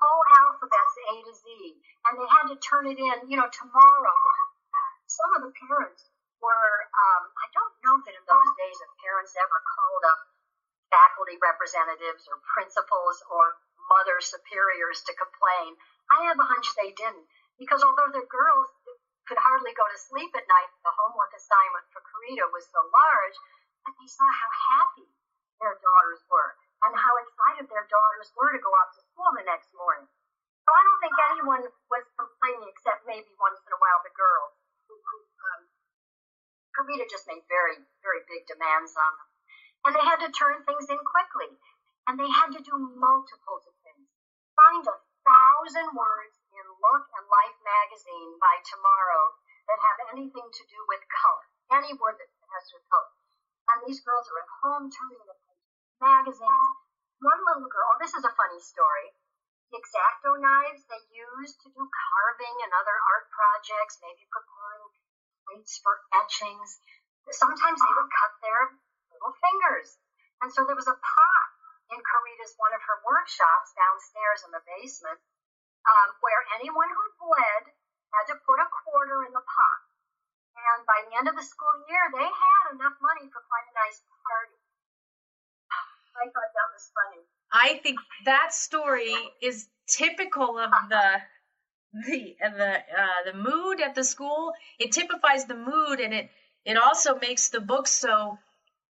whole 0.00 0.24
alphabets 0.42 0.94
A 1.10 1.14
to 1.22 1.34
Z. 1.34 1.44
And 2.10 2.18
they 2.18 2.26
had 2.26 2.50
to 2.50 2.58
turn 2.58 2.90
it 2.90 2.98
in, 2.98 3.30
you 3.30 3.38
know, 3.38 3.46
tomorrow. 3.54 4.18
Some 5.06 5.30
of 5.38 5.46
the 5.46 5.54
parents 5.68 6.10
were, 6.42 6.74
um, 6.90 7.22
I 7.38 7.46
don't 7.54 7.74
know 7.86 7.96
that 8.02 8.18
in 8.18 8.24
those 8.26 8.50
days 8.58 8.76
if 8.82 8.90
parents 8.98 9.32
ever 9.38 9.58
called 9.62 10.04
up 10.10 10.20
faculty 10.90 11.38
representatives 11.38 12.26
or 12.26 12.42
principals 12.54 13.22
or 13.30 13.58
mother 13.90 14.18
superiors 14.18 15.02
to 15.06 15.12
complain. 15.14 15.76
I 16.10 16.30
have 16.30 16.38
a 16.38 16.46
hunch 16.46 16.66
they 16.74 16.92
didn't. 16.94 17.26
Because 17.58 17.86
although 17.86 18.10
the 18.10 18.26
girls 18.26 18.68
could 19.24 19.40
hardly 19.40 19.72
go 19.72 19.84
to 19.88 19.98
sleep 19.98 20.32
at 20.36 20.44
night, 20.44 20.70
the 20.84 20.92
homework 20.92 21.32
assignment 21.32 21.88
for 21.88 22.04
Corita 22.04 22.44
was 22.52 22.68
so 22.68 22.80
large, 22.92 23.36
but 23.84 23.96
they 23.96 24.08
saw 24.08 24.28
how 24.28 24.50
happy 24.52 25.08
their 25.60 25.80
daughters 25.80 26.20
were 26.28 26.56
and 26.84 26.92
how 26.92 27.14
excited 27.16 27.64
their 27.72 27.88
daughters 27.88 28.28
were 28.36 28.52
to 28.52 28.60
go 28.60 28.72
out 28.76 28.92
to 28.92 29.00
school 29.08 29.32
the 29.32 29.48
next 29.48 29.72
morning. 29.72 30.04
So 30.64 30.68
I 30.72 30.80
don't 30.84 31.00
think 31.00 31.16
anyone 31.32 31.64
was 31.88 32.04
complaining 32.16 32.68
except 32.68 33.08
maybe 33.08 33.28
once 33.40 33.60
in 33.64 33.72
a 33.72 33.80
while 33.80 34.00
the 34.04 34.12
girls. 34.12 34.52
Um, 34.92 35.68
Corita 36.76 37.08
just 37.08 37.28
made 37.28 37.44
very, 37.48 37.80
very 38.04 38.24
big 38.28 38.44
demands 38.48 38.92
on 38.96 39.12
them. 39.16 39.28
And 39.84 39.92
they 39.92 40.04
had 40.04 40.20
to 40.24 40.32
turn 40.32 40.64
things 40.64 40.88
in 40.88 41.00
quickly. 41.00 41.52
And 42.08 42.20
they 42.20 42.28
had 42.28 42.52
to 42.52 42.60
do 42.60 42.76
multiples 42.76 43.64
of 43.64 43.76
things. 43.84 44.08
Find 44.56 44.84
a 44.84 44.96
thousand 45.24 45.96
words 45.96 46.43
Look 46.84 47.08
and 47.16 47.24
Life 47.32 47.58
magazine 47.64 48.36
by 48.36 48.60
tomorrow 48.60 49.32
that 49.72 49.80
have 49.80 50.12
anything 50.12 50.44
to 50.44 50.64
do 50.68 50.80
with 50.84 51.00
color. 51.08 51.48
Any 51.80 51.96
word 51.96 52.20
that 52.20 52.28
has 52.28 52.68
to 52.68 52.76
do 52.76 52.84
with 52.84 52.92
color. 52.92 53.12
And 53.72 53.78
these 53.88 54.04
girls 54.04 54.28
are 54.28 54.44
at 54.44 54.56
home 54.60 54.92
turning 54.92 55.24
the 55.24 55.36
magazines. 55.96 56.68
One 57.24 57.40
little 57.40 57.72
girl, 57.72 57.96
this 57.96 58.12
is 58.12 58.28
a 58.28 58.36
funny 58.36 58.60
story. 58.60 59.16
The 59.72 59.80
X-Acto 59.80 60.36
knives 60.36 60.84
they 60.84 61.00
used 61.08 61.56
to 61.64 61.72
do 61.72 61.88
carving 61.88 62.56
and 62.68 62.72
other 62.76 62.96
art 63.16 63.32
projects, 63.32 64.04
maybe 64.04 64.28
preparing 64.28 64.84
plates 65.48 65.80
for 65.80 66.04
etchings. 66.12 66.84
Sometimes 67.32 67.80
they 67.80 67.94
would 67.96 68.12
cut 68.12 68.32
their 68.44 68.62
little 69.08 69.32
fingers. 69.40 69.96
And 70.44 70.52
so 70.52 70.68
there 70.68 70.76
was 70.76 70.92
a 70.92 71.00
pot 71.00 71.48
in 71.96 72.04
Corita's 72.04 72.52
one 72.60 72.76
of 72.76 72.84
her 72.84 73.00
workshops 73.08 73.72
downstairs 73.72 74.44
in 74.44 74.52
the 74.52 74.60
basement 74.68 75.24
um, 75.84 76.08
where 76.20 76.40
anyone 76.56 76.88
who 76.88 77.04
bled 77.20 77.64
had 78.12 78.24
to 78.32 78.36
put 78.46 78.58
a 78.60 78.68
quarter 78.84 79.26
in 79.28 79.32
the 79.32 79.44
pot. 79.44 79.82
And 80.54 80.86
by 80.86 80.98
the 81.10 81.12
end 81.18 81.26
of 81.28 81.34
the 81.34 81.44
school 81.44 81.74
year, 81.90 82.04
they 82.14 82.24
had 82.24 82.64
enough 82.78 82.96
money 83.02 83.26
for 83.28 83.42
quite 83.44 83.66
a 83.68 83.74
nice 83.74 84.00
party. 84.22 84.58
I 86.22 86.24
thought 86.30 86.52
that 86.54 86.68
was 86.72 86.86
funny. 86.94 87.22
I 87.50 87.80
think 87.82 87.98
that 88.24 88.54
story 88.54 89.14
is 89.42 89.68
typical 89.86 90.58
of 90.58 90.70
the 90.88 91.22
the 92.06 92.34
the 92.40 92.72
uh, 92.74 93.20
the 93.26 93.36
mood 93.36 93.80
at 93.80 93.94
the 93.94 94.04
school. 94.04 94.52
It 94.78 94.92
typifies 94.92 95.44
the 95.44 95.54
mood, 95.54 96.00
and 96.00 96.14
it 96.14 96.30
it 96.64 96.76
also 96.76 97.18
makes 97.18 97.48
the 97.48 97.60
book 97.60 97.86
so 97.86 98.38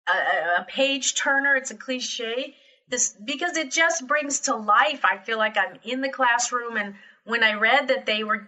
uh, 0.07 0.61
a 0.61 0.65
page 0.65 1.15
turner. 1.15 1.57
It's 1.57 1.71
a 1.71 1.77
cliche. 1.77 2.57
This 2.89 3.15
because 3.25 3.57
it 3.57 3.71
just 3.71 4.07
brings 4.07 4.41
to 4.41 4.57
life. 4.57 5.05
I 5.05 5.17
feel 5.19 5.39
like 5.39 5.57
I'm 5.57 5.79
in 5.83 6.01
the 6.03 6.11
classroom, 6.11 6.77
and 6.77 6.95
when 7.25 7.43
I 7.43 7.55
read 7.55 7.89
that 7.89 8.07
they 8.07 8.25
were 8.25 8.47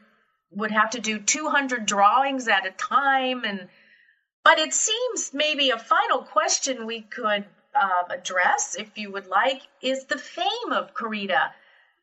would 0.51 0.70
have 0.70 0.91
to 0.91 1.01
do 1.01 1.18
200 1.18 1.87
drawings 1.87 2.47
at 2.49 2.66
a 2.66 2.70
time, 2.70 3.45
and 3.45 3.68
but 4.45 4.59
it 4.59 4.74
seems 4.74 5.34
maybe 5.34 5.70
a 5.70 5.78
final 5.78 6.22
question 6.22 6.87
we 6.87 7.01
could 7.01 7.47
uh, 7.74 8.05
address, 8.11 8.76
if 8.76 8.97
you 8.97 9.11
would 9.12 9.26
like, 9.26 9.62
is 9.80 10.05
the 10.05 10.18
fame 10.18 10.72
of 10.72 10.95
Corita. 10.95 11.53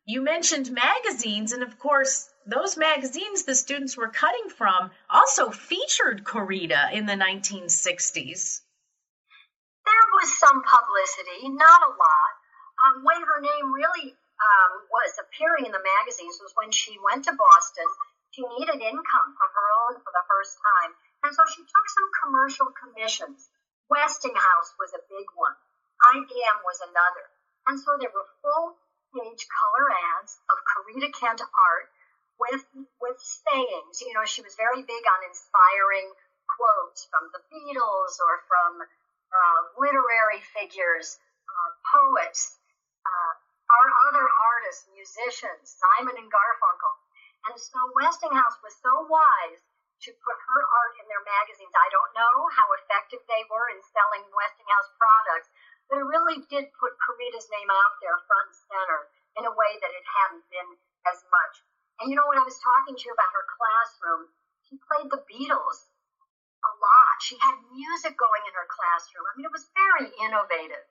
You 0.04 0.20
mentioned 0.22 0.70
magazines, 0.70 1.52
and 1.52 1.62
of 1.62 1.78
course, 1.78 2.30
those 2.46 2.76
magazines 2.76 3.44
the 3.44 3.54
students 3.54 3.96
were 3.96 4.08
cutting 4.08 4.50
from 4.50 4.90
also 5.08 5.50
featured 5.50 6.24
Corita 6.24 6.92
in 6.92 7.06
the 7.06 7.14
1960s. 7.14 8.60
There 9.84 10.06
was 10.20 10.28
some 10.40 10.64
publicity, 10.64 11.48
not 11.52 11.80
a 11.84 11.92
lot. 11.92 12.32
Um, 12.74 12.94
when 13.04 13.20
her 13.22 13.40
name 13.40 13.72
really 13.72 14.16
um, 14.40 14.72
was 14.90 15.14
appearing 15.20 15.66
in 15.68 15.72
the 15.72 15.84
magazines 15.84 16.40
was 16.42 16.52
when 16.58 16.72
she 16.72 16.98
went 16.98 17.24
to 17.30 17.36
Boston. 17.36 17.86
She 18.34 18.42
needed 18.58 18.82
income 18.82 19.30
of 19.38 19.50
her 19.54 19.68
own 19.86 19.94
for 20.02 20.10
the 20.10 20.26
first 20.26 20.58
time, 20.58 20.90
and 21.22 21.30
so 21.30 21.42
she 21.46 21.62
took 21.62 21.86
some 21.86 22.08
commercial 22.24 22.68
commissions. 22.74 23.46
Westinghouse 23.86 24.74
was 24.80 24.90
a 24.90 25.06
big 25.06 25.28
one. 25.38 25.54
IBM 26.18 26.58
was 26.66 26.80
another. 26.82 27.30
And 27.68 27.78
so 27.78 27.96
there 27.96 28.10
were 28.10 28.28
full 28.42 28.76
page 29.14 29.46
color 29.46 29.86
ads 30.18 30.36
of 30.50 30.58
Corita 30.66 31.08
Kent 31.14 31.40
art 31.40 31.88
with 32.40 32.64
with 33.00 33.18
sayings. 33.20 34.02
You 34.02 34.12
know, 34.12 34.26
she 34.26 34.42
was 34.42 34.58
very 34.58 34.82
big 34.82 35.04
on 35.06 35.30
inspiring 35.30 36.10
quotes 36.50 37.06
from 37.08 37.30
the 37.32 37.40
Beatles 37.48 38.18
or 38.20 38.42
from 38.50 38.82
uh, 39.34 39.60
literary 39.82 40.40
figures, 40.54 41.18
uh, 41.50 41.70
poets, 41.90 42.62
uh, 43.02 43.32
our 43.70 43.88
other 44.08 44.22
artists, 44.22 44.86
musicians, 44.94 45.74
Simon 45.74 46.14
and 46.14 46.30
Garfunkel. 46.30 46.94
And 47.50 47.56
so 47.58 47.78
Westinghouse 47.98 48.56
was 48.62 48.72
so 48.80 48.94
wise 49.10 49.60
to 50.06 50.10
put 50.22 50.36
her 50.36 50.60
art 50.64 50.94
in 51.00 51.06
their 51.08 51.24
magazines. 51.24 51.72
I 51.74 51.88
don't 51.92 52.12
know 52.16 52.36
how 52.52 52.66
effective 52.80 53.20
they 53.24 53.42
were 53.48 53.68
in 53.72 53.80
selling 53.92 54.24
Westinghouse 54.32 54.90
products, 54.96 55.48
but 55.88 56.00
it 56.00 56.06
really 56.08 56.44
did 56.48 56.72
put 56.76 56.96
Corita's 56.96 57.48
name 57.52 57.68
out 57.68 57.94
there 58.00 58.16
front 58.24 58.48
and 58.52 58.60
center 58.68 59.00
in 59.40 59.44
a 59.48 59.56
way 59.56 59.72
that 59.80 59.92
it 59.92 60.06
hadn't 60.08 60.46
been 60.48 60.70
as 61.08 61.20
much. 61.28 61.54
And 62.00 62.10
you 62.10 62.16
know, 62.16 62.26
when 62.28 62.40
I 62.40 62.48
was 62.48 62.58
talking 62.60 62.96
to 62.96 63.04
you 63.04 63.12
about 63.12 63.32
her 63.32 63.46
classroom, 63.56 64.22
she 64.68 64.80
played 64.80 65.08
the 65.12 65.24
Beatles 65.28 65.93
lot. 66.84 67.16
She 67.24 67.40
had 67.40 67.56
music 67.72 68.14
going 68.20 68.44
in 68.44 68.52
her 68.52 68.68
classroom. 68.68 69.24
I 69.24 69.32
mean, 69.36 69.48
it 69.48 69.54
was 69.56 69.64
very 69.72 70.12
innovative. 70.20 70.84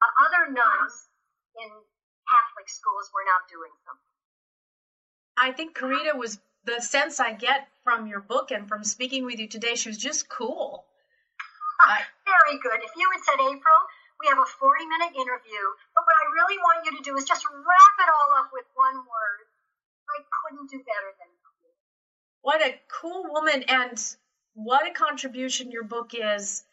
Uh, 0.00 0.12
other 0.24 0.48
nuns 0.52 0.94
in 1.60 1.68
Catholic 2.24 2.68
schools 2.68 3.12
were 3.12 3.24
not 3.28 3.44
doing 3.52 3.72
something. 3.84 4.16
I 5.36 5.52
think 5.52 5.76
Corita 5.76 6.16
was 6.16 6.40
the 6.64 6.80
sense 6.80 7.20
I 7.20 7.32
get 7.32 7.68
from 7.84 8.08
your 8.08 8.20
book 8.20 8.50
and 8.50 8.66
from 8.66 8.82
speaking 8.82 9.24
with 9.24 9.38
you 9.38 9.48
today. 9.48 9.76
She 9.76 9.88
was 9.88 10.00
just 10.00 10.28
cool. 10.28 10.84
Very 12.26 12.58
good. 12.58 12.80
If 12.82 12.92
you 12.96 13.06
had 13.12 13.22
said, 13.22 13.38
April, 13.38 13.80
we 14.18 14.26
have 14.32 14.40
a 14.40 14.48
40 14.48 14.86
minute 14.86 15.12
interview, 15.12 15.64
but 15.94 16.02
what 16.08 16.16
I 16.16 16.26
really 16.32 16.58
want 16.58 16.88
you 16.88 16.96
to 16.96 17.02
do 17.04 17.16
is 17.16 17.28
just 17.28 17.44
wrap 17.44 17.94
it 18.00 18.08
all 18.08 18.40
up 18.40 18.50
with 18.52 18.64
one 18.74 18.96
word. 18.96 19.46
I 20.08 20.24
couldn't 20.24 20.70
do 20.70 20.78
better 20.80 21.12
than 21.20 21.30
cool. 21.44 21.72
What 22.40 22.60
a 22.64 22.80
cool 22.88 23.28
woman, 23.28 23.62
and 23.68 23.98
what 24.56 24.88
a 24.88 24.90
contribution 24.90 25.70
your 25.70 25.84
book 25.84 26.12
is. 26.16 26.64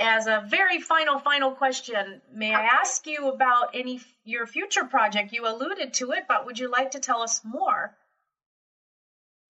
As 0.00 0.26
a 0.26 0.42
very 0.48 0.80
final, 0.80 1.20
final 1.20 1.52
question, 1.52 2.22
may 2.32 2.54
I 2.54 2.64
ask 2.64 3.06
you 3.06 3.28
about 3.28 3.76
any 3.76 4.00
your 4.24 4.46
future 4.46 4.84
project? 4.84 5.32
You 5.32 5.46
alluded 5.46 5.92
to 6.00 6.12
it, 6.12 6.24
but 6.26 6.46
would 6.46 6.58
you 6.58 6.72
like 6.72 6.92
to 6.92 7.00
tell 7.00 7.20
us 7.20 7.44
more? 7.44 7.94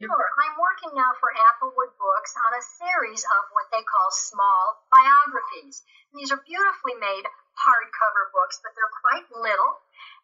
Sure. 0.02 0.26
I'm 0.42 0.58
working 0.58 0.98
now 0.98 1.14
for 1.22 1.30
Applewood 1.30 1.94
Books 1.94 2.34
on 2.34 2.58
a 2.58 2.68
series 2.82 3.22
of 3.22 3.42
what 3.54 3.70
they 3.70 3.86
call 3.86 4.10
small 4.10 4.82
biographies. 4.90 5.86
These 6.10 6.34
are 6.34 6.42
beautifully 6.42 6.98
made 6.98 7.22
hardcover 7.62 8.34
books, 8.34 8.58
but 8.58 8.74
they're 8.74 8.98
quite 9.06 9.30
little 9.30 9.72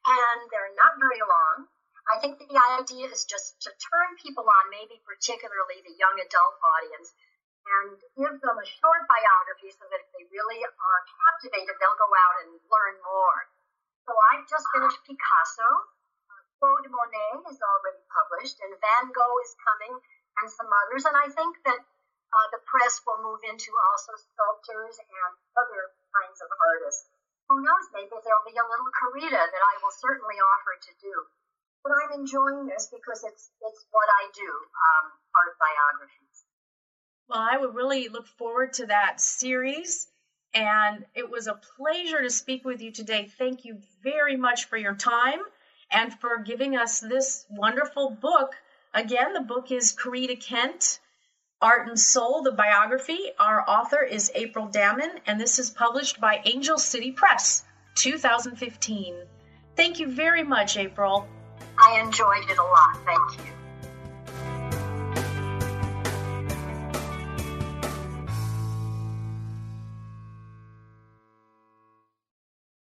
and 0.03 0.51
they're 0.51 0.74
not 0.74 0.99
very 0.99 1.22
long. 1.22 1.70
I 2.11 2.18
think 2.18 2.43
the 2.43 2.59
idea 2.82 3.07
is 3.07 3.22
just 3.28 3.62
to 3.62 3.70
turn 3.70 4.18
people 4.18 4.49
on, 4.49 4.64
maybe 4.74 4.99
particularly 5.07 5.78
the 5.86 5.95
young 5.95 6.16
adult 6.18 6.57
audience, 6.59 7.14
and 7.65 7.99
give 8.17 8.37
them 8.41 8.57
a 8.59 8.67
short 8.67 9.03
biography 9.09 9.71
so 9.75 9.85
that 9.91 10.03
if 10.03 10.09
they 10.15 10.25
really 10.31 10.61
are 10.63 11.01
captivated, 11.07 11.75
they'll 11.79 12.01
go 12.01 12.11
out 12.13 12.37
and 12.47 12.51
learn 12.71 12.95
more. 13.03 13.41
So 14.09 14.13
I've 14.33 14.47
just 14.49 14.67
finished 14.73 15.05
Picasso, 15.05 15.69
Claude 16.59 16.91
Monet 16.91 17.47
is 17.55 17.63
already 17.63 18.03
published, 18.11 18.59
and 18.67 18.75
Van 18.83 19.07
Gogh 19.15 19.39
is 19.47 19.55
coming, 19.63 19.95
and 20.43 20.51
some 20.51 20.67
others. 20.67 21.07
And 21.07 21.15
I 21.15 21.31
think 21.31 21.55
that 21.63 21.79
uh, 21.79 22.47
the 22.51 22.59
press 22.67 22.99
will 23.07 23.23
move 23.23 23.43
into 23.47 23.71
also 23.71 24.13
sculptors 24.19 24.99
and 24.99 25.33
other 25.55 25.95
kinds 26.11 26.39
of 26.43 26.51
artists. 26.59 27.07
Who 27.49 27.63
knows? 27.63 27.87
Maybe 27.95 28.11
there'll 28.11 28.45
be 28.45 28.59
a 28.59 28.67
little 28.67 28.91
Corita 28.91 29.39
that 29.39 29.65
I 29.65 29.75
will 29.81 29.95
certainly 29.95 30.37
offer 30.37 30.75
to 30.77 30.93
do. 31.01 31.15
But 31.87 31.95
I'm 31.95 32.27
enjoying 32.27 32.67
this 32.67 32.91
because 32.91 33.23
it's 33.23 33.55
it's 33.63 33.87
what 33.95 34.09
I 34.11 34.29
do, 34.35 34.51
um, 34.51 35.05
art 35.33 35.55
biographies. 35.63 36.28
Well, 37.29 37.41
I 37.41 37.59
would 37.59 37.74
really 37.74 38.09
look 38.09 38.26
forward 38.26 38.72
to 38.74 38.87
that 38.87 39.20
series. 39.20 40.09
And 40.55 41.05
it 41.14 41.29
was 41.29 41.47
a 41.47 41.61
pleasure 41.76 42.22
to 42.22 42.31
speak 42.31 42.64
with 42.64 42.81
you 42.81 42.91
today. 42.91 43.31
Thank 43.39 43.64
you 43.64 43.79
very 44.03 44.37
much 44.37 44.64
for 44.64 44.79
your 44.79 44.95
time 44.95 45.41
and 45.91 46.12
for 46.12 46.39
giving 46.39 46.76
us 46.76 47.01
this 47.01 47.45
wonderful 47.51 48.11
book. 48.11 48.55
Again, 48.95 49.35
the 49.35 49.41
book 49.41 49.70
is 49.70 49.95
Corita 49.95 50.41
Kent, 50.41 51.01
Art 51.61 51.89
and 51.89 51.99
Soul, 51.99 52.43
the 52.43 52.53
biography. 52.53 53.18
Our 53.39 53.68
author 53.68 54.03
is 54.03 54.33
April 54.35 54.66
Dammann, 54.66 55.20
and 55.26 55.39
this 55.39 55.59
is 55.59 55.70
published 55.70 56.20
by 56.20 56.41
Angel 56.47 56.79
City 56.79 57.12
Press, 57.12 57.64
2015. 57.97 59.16
Thank 59.76 60.01
you 60.01 60.09
very 60.09 60.43
much, 60.43 60.79
April. 60.79 61.29
I 61.79 62.01
enjoyed 62.01 62.49
it 62.49 62.59
a 62.59 62.62
lot. 62.62 62.97
Thank 63.05 63.47
you. 63.47 63.58